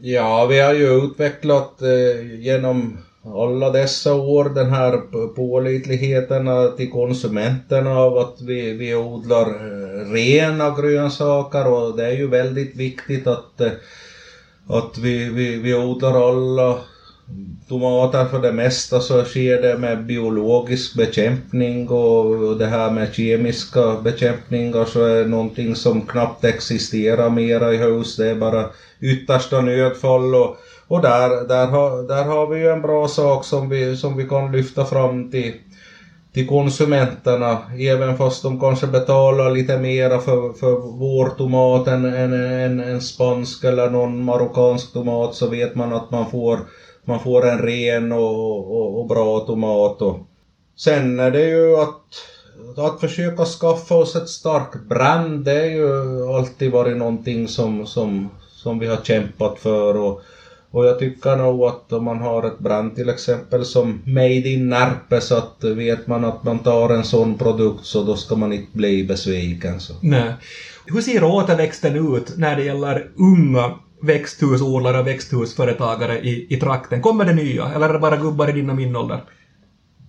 Ja, 0.00 0.46
vi 0.46 0.60
har 0.60 0.74
ju 0.74 1.04
utvecklat 1.04 1.82
eh, 1.82 2.40
genom 2.40 2.98
alla 3.24 3.70
dessa 3.70 4.14
år 4.14 4.44
den 4.44 4.70
här 4.70 4.98
pålitligheten 5.34 6.48
till 6.76 6.90
konsumenterna 6.90 7.98
av 7.98 8.18
att 8.18 8.40
vi, 8.40 8.72
vi 8.72 8.94
odlar 8.94 9.46
eh, 9.46 10.12
rena 10.12 10.70
grönsaker 10.80 11.66
och 11.66 11.96
det 11.96 12.06
är 12.06 12.12
ju 12.12 12.28
väldigt 12.28 12.76
viktigt 12.76 13.26
att, 13.26 13.60
eh, 13.60 13.72
att 14.68 14.98
vi, 14.98 15.28
vi, 15.28 15.56
vi 15.56 15.74
odlar 15.74 16.28
alla 16.28 16.78
tomater 17.68 18.24
för 18.24 18.38
det 18.38 18.52
mesta 18.52 19.00
så 19.00 19.24
sker 19.24 19.62
det 19.62 19.78
med 19.78 20.06
biologisk 20.06 20.96
bekämpning 20.96 21.88
och 21.88 22.56
det 22.56 22.66
här 22.66 22.90
med 22.90 23.14
kemiska 23.14 23.96
bekämpningar 23.96 24.84
så 24.84 25.04
är 25.04 25.24
någonting 25.24 25.76
som 25.76 26.06
knappt 26.06 26.44
existerar 26.44 27.30
mera 27.30 27.74
i 27.74 27.76
hus. 27.76 28.16
Det 28.16 28.26
är 28.26 28.34
bara 28.34 28.66
yttersta 29.00 29.60
nödfall 29.60 30.34
och, 30.34 30.56
och 30.92 31.02
där, 31.02 31.48
där, 31.48 31.66
har, 31.66 32.08
där 32.08 32.24
har 32.24 32.46
vi 32.46 32.58
ju 32.58 32.68
en 32.68 32.82
bra 32.82 33.08
sak 33.08 33.44
som 33.44 33.68
vi, 33.68 33.96
som 33.96 34.16
vi 34.16 34.28
kan 34.28 34.52
lyfta 34.52 34.84
fram 34.84 35.30
till, 35.30 35.54
till 36.34 36.48
konsumenterna, 36.48 37.58
även 37.78 38.16
fast 38.16 38.42
de 38.42 38.60
kanske 38.60 38.86
betalar 38.86 39.50
lite 39.50 39.78
mera 39.78 40.18
för, 40.18 40.52
för 40.52 40.72
vår 40.98 41.28
tomat 41.28 41.88
än 41.88 42.04
en, 42.04 42.32
en, 42.32 42.80
en 42.80 43.00
spansk 43.00 43.64
eller 43.64 43.88
någon 43.88 44.24
marockansk 44.24 44.92
tomat 44.92 45.34
så 45.34 45.46
vet 45.46 45.74
man 45.74 45.92
att 45.92 46.10
man 46.10 46.30
får 46.30 46.58
man 47.04 47.20
får 47.20 47.46
en 47.46 47.58
ren 47.58 48.12
och, 48.12 48.76
och, 48.76 49.00
och 49.00 49.06
bra 49.06 49.40
tomat. 49.40 50.02
Och 50.02 50.18
sen 50.76 51.20
är 51.20 51.30
det 51.30 51.44
ju 51.48 51.76
att 51.76 52.02
att 52.76 53.00
försöka 53.00 53.44
skaffa 53.44 53.94
oss 53.94 54.16
ett 54.16 54.28
starkt 54.28 54.88
brand, 54.88 55.44
det 55.44 55.52
är 55.52 55.70
ju 55.70 56.26
alltid 56.36 56.70
varit 56.70 56.96
någonting 56.96 57.48
som, 57.48 57.86
som, 57.86 58.28
som 58.50 58.78
vi 58.78 58.86
har 58.86 58.96
kämpat 58.96 59.58
för. 59.58 59.96
Och, 59.96 60.22
och 60.72 60.84
jag 60.86 60.98
tycker 60.98 61.36
nog 61.36 61.64
att 61.64 61.92
om 61.92 62.04
man 62.04 62.20
har 62.20 62.46
ett 62.46 62.58
brand 62.58 62.96
till 62.96 63.08
exempel 63.08 63.64
som 63.64 64.02
Made 64.06 64.48
in 64.48 64.68
Närpe 64.68 65.20
så 65.20 65.34
att 65.34 65.64
vet 65.64 66.06
man 66.06 66.24
att 66.24 66.44
man 66.44 66.58
tar 66.58 66.90
en 66.90 67.04
sån 67.04 67.38
produkt 67.38 67.84
så 67.86 68.02
då 68.02 68.16
ska 68.16 68.36
man 68.36 68.52
inte 68.52 68.76
bli 68.76 69.04
besviken. 69.04 69.80
Så. 69.80 69.94
Nej. 70.00 70.32
Hur 70.86 71.00
ser 71.00 71.24
återväxten 71.24 72.16
ut 72.16 72.36
när 72.36 72.56
det 72.56 72.62
gäller 72.62 73.06
unga 73.18 73.74
växthusodlare 74.02 74.98
och 74.98 75.06
växthusföretagare 75.06 76.18
i, 76.18 76.46
i 76.54 76.56
trakten? 76.56 77.02
Kommer 77.02 77.24
det 77.24 77.32
nya, 77.32 77.72
eller 77.74 77.88
är 77.88 77.92
det 77.92 77.98
bara 77.98 78.16
gubbar 78.16 78.48
i 78.48 78.52
din 78.52 78.70
och 78.70 78.76
min 78.76 78.96
ålder? 78.96 79.22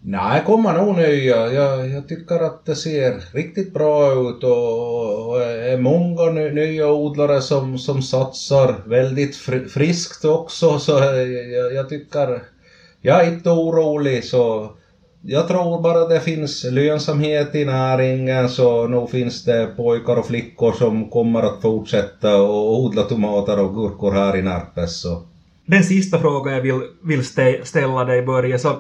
Nej, 0.05 0.39
det 0.39 0.45
kommer 0.45 0.73
nog 0.73 0.95
nya. 0.95 1.51
Jag, 1.51 1.89
jag 1.89 2.07
tycker 2.07 2.39
att 2.39 2.65
det 2.65 2.75
ser 2.75 3.35
riktigt 3.35 3.73
bra 3.73 4.11
ut 4.11 4.43
och, 4.43 5.29
och 5.29 5.41
är 5.41 5.77
många 5.77 6.29
nya 6.29 6.91
odlare 6.91 7.41
som, 7.41 7.77
som 7.77 8.01
satsar 8.01 8.89
väldigt 8.89 9.35
friskt 9.73 10.25
också 10.25 10.79
så 10.79 10.91
jag, 10.91 11.73
jag 11.73 11.89
tycker 11.89 12.43
jag 13.01 13.25
är 13.25 13.27
inte 13.27 13.49
orolig 13.49 14.23
så 14.23 14.71
jag 15.25 15.47
tror 15.47 15.81
bara 15.81 16.05
det 16.05 16.19
finns 16.19 16.63
lönsamhet 16.63 17.55
i 17.55 17.65
näringen 17.65 18.49
så 18.49 18.87
nog 18.87 19.09
finns 19.09 19.43
det 19.43 19.67
pojkar 19.67 20.15
och 20.15 20.25
flickor 20.25 20.71
som 20.71 21.09
kommer 21.09 21.43
att 21.43 21.61
fortsätta 21.61 22.41
och 22.41 22.79
odla 22.79 23.03
tomater 23.03 23.59
och 23.59 23.73
gurkor 23.73 24.11
här 24.11 24.35
i 24.35 24.41
Närpes. 24.41 25.01
Så. 25.01 25.21
Den 25.65 25.83
sista 25.83 26.19
frågan 26.19 26.53
jag 26.53 26.61
vill, 26.61 26.81
vill 27.03 27.23
ställa 27.63 28.05
dig 28.05 28.21
Börje, 28.21 28.59
så, 28.59 28.77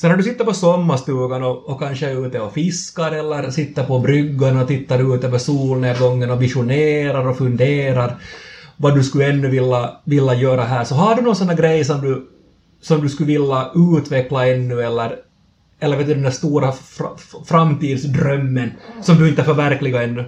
Sen 0.00 0.10
när 0.10 0.16
du 0.16 0.22
sitter 0.22 0.44
på 0.44 0.54
sommarstugan 0.54 1.42
och, 1.42 1.68
och 1.68 1.80
kanske 1.80 2.06
är 2.06 2.26
ute 2.26 2.40
och 2.40 2.52
fiskar 2.52 3.12
eller 3.12 3.50
sitter 3.50 3.84
på 3.84 3.98
bryggan 3.98 4.60
och 4.60 4.68
tittar 4.68 5.14
ut 5.14 5.24
över 5.24 5.38
solnedgången 5.38 6.30
och 6.30 6.42
visionerar 6.42 7.28
och 7.28 7.38
funderar 7.38 8.16
vad 8.76 8.94
du 8.94 9.02
skulle 9.04 9.26
ännu 9.26 9.48
vilja, 9.48 9.90
vilja 10.04 10.34
göra 10.34 10.64
här, 10.64 10.84
så 10.84 10.94
har 10.94 11.14
du 11.14 11.22
någon 11.22 11.36
sån 11.36 11.56
grej 11.56 11.84
som 11.84 12.00
du, 12.00 12.28
som 12.80 13.00
du 13.00 13.08
skulle 13.08 13.26
vilja 13.26 13.70
utveckla 13.74 14.46
ännu 14.46 14.82
eller 14.82 15.16
eller 15.80 15.96
vet 15.96 16.06
du, 16.06 16.14
den 16.14 16.22
där 16.22 16.30
stora 16.30 16.72
fr 16.72 17.04
framtidsdrömmen 17.46 18.70
som 19.02 19.16
du 19.16 19.28
inte 19.28 19.42
har 19.42 19.54
förverkligat 19.54 20.02
ännu? 20.02 20.24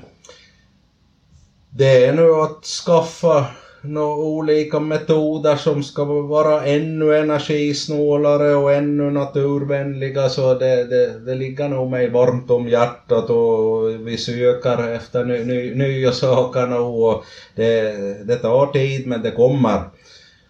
Det 1.70 2.04
är 2.04 2.12
nu 2.12 2.32
att 2.32 2.64
skaffa 2.64 3.46
några 3.82 4.24
olika 4.24 4.80
metoder 4.80 5.56
som 5.56 5.82
ska 5.82 6.04
vara 6.04 6.64
ännu 6.64 7.16
energisnålare 7.16 8.54
och 8.54 8.72
ännu 8.72 9.10
naturvänliga 9.10 10.28
så 10.28 10.54
det, 10.54 10.84
det, 10.84 11.18
det 11.18 11.34
ligger 11.34 11.68
nog 11.68 11.90
mig 11.90 12.10
varmt 12.10 12.50
om 12.50 12.68
hjärtat 12.68 13.30
och 13.30 13.90
vi 14.06 14.18
söker 14.18 14.92
efter 14.94 15.24
ny, 15.24 15.44
ny, 15.44 15.74
nya 15.74 16.12
saker 16.12 16.66
nu 16.66 16.76
och 16.76 17.24
det, 17.56 17.92
det 18.26 18.36
tar 18.36 18.66
tid 18.66 19.06
men 19.06 19.22
det 19.22 19.30
kommer. 19.30 19.80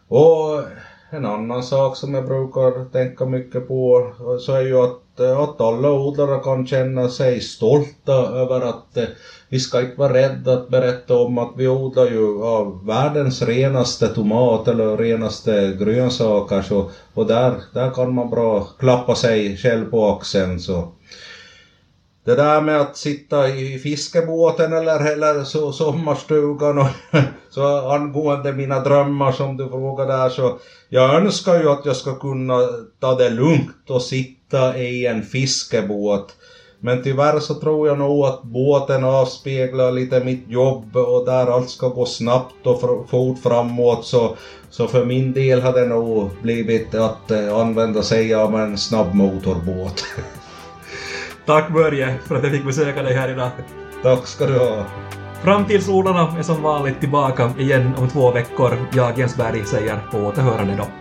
Och 0.08 0.62
en 1.10 1.24
annan 1.24 1.62
sak 1.62 1.96
som 1.96 2.14
jag 2.14 2.24
brukar 2.24 2.92
tänka 2.92 3.26
mycket 3.26 3.68
på 3.68 4.10
så 4.40 4.54
är 4.54 4.60
ju 4.60 4.76
att, 4.76 5.20
att 5.20 5.60
alla 5.60 5.90
odlare 5.90 6.38
kan 6.38 6.66
känna 6.66 7.08
sig 7.08 7.40
stolta 7.40 8.12
över 8.14 8.60
att 8.60 8.98
vi 9.50 9.58
ska 9.58 9.80
inte 9.80 10.00
vara 10.00 10.12
rädda 10.12 10.52
att 10.52 10.68
berätta 10.68 11.14
om 11.14 11.38
att 11.38 11.52
vi 11.56 11.68
odlar 11.68 12.06
ju 12.06 12.44
av 12.44 12.86
världens 12.86 13.42
renaste 13.42 14.08
tomat 14.08 14.68
eller 14.68 14.96
renaste 14.96 15.76
grönsaker 15.80 16.62
så, 16.62 16.90
och 17.14 17.26
där, 17.26 17.62
där 17.74 17.90
kan 17.90 18.14
man 18.14 18.30
bra 18.30 18.62
klappa 18.78 19.14
sig 19.14 19.56
själv 19.56 19.90
på 19.90 20.06
axeln 20.06 20.60
så 20.60 20.88
det 22.24 22.34
där 22.34 22.60
med 22.60 22.80
att 22.80 22.96
sitta 22.96 23.48
i 23.48 23.78
fiskebåten 23.78 24.72
eller, 24.72 25.12
eller 25.12 25.44
så, 25.44 25.72
sommarstugan 25.72 26.78
och 26.78 26.88
så 27.50 27.90
angående 27.90 28.52
mina 28.52 28.80
drömmar 28.80 29.32
som 29.32 29.56
du 29.56 29.68
frågade 29.68 30.12
där 30.12 30.28
så 30.28 30.58
jag 30.88 31.14
önskar 31.14 31.54
ju 31.54 31.70
att 31.70 31.84
jag 31.84 31.96
ska 31.96 32.14
kunna 32.14 32.60
ta 33.00 33.14
det 33.14 33.28
lugnt 33.28 33.90
och 33.90 34.02
sitta 34.02 34.76
i 34.76 35.06
en 35.06 35.22
fiskebåt. 35.22 36.36
Men 36.82 37.02
tyvärr 37.02 37.38
så 37.38 37.54
tror 37.54 37.88
jag 37.88 37.98
nog 37.98 38.24
att 38.24 38.42
båten 38.42 39.04
avspeglar 39.04 39.92
lite 39.92 40.24
mitt 40.24 40.44
jobb 40.48 40.96
och 40.96 41.24
där 41.26 41.46
allt 41.46 41.70
ska 41.70 41.88
gå 41.88 42.06
snabbt 42.06 42.66
och 42.66 43.08
fort 43.10 43.38
framåt 43.42 44.04
så, 44.04 44.36
så 44.70 44.88
för 44.88 45.04
min 45.04 45.32
del 45.32 45.62
har 45.62 45.72
det 45.72 45.86
nog 45.86 46.30
blivit 46.42 46.94
att 46.94 47.30
eh, 47.30 47.56
använda 47.56 48.02
sig 48.02 48.34
av 48.34 48.54
en 48.54 48.78
snabbmotorbåt. 48.78 50.04
Tack 51.46 51.72
Börje 51.72 52.14
för 52.26 52.36
att 52.36 52.42
jag 52.42 52.52
fick 52.52 52.64
besöka 52.64 53.02
dig 53.02 53.14
här 53.14 53.32
idag. 53.32 53.50
Tack 54.02 54.26
ska 54.26 54.46
du 54.46 54.58
ha. 54.58 54.84
Framtidsodlarna 55.42 56.38
är 56.38 56.42
som 56.42 56.62
vanligt 56.62 57.00
tillbaka 57.00 57.52
igen 57.58 57.92
om 57.98 58.08
två 58.08 58.30
veckor. 58.30 58.86
Jag, 58.92 59.18
Jens 59.18 59.36
Berg, 59.36 59.64
säger 59.64 60.00
på 60.10 60.18
återhörande 60.18 60.76
då. 60.76 60.99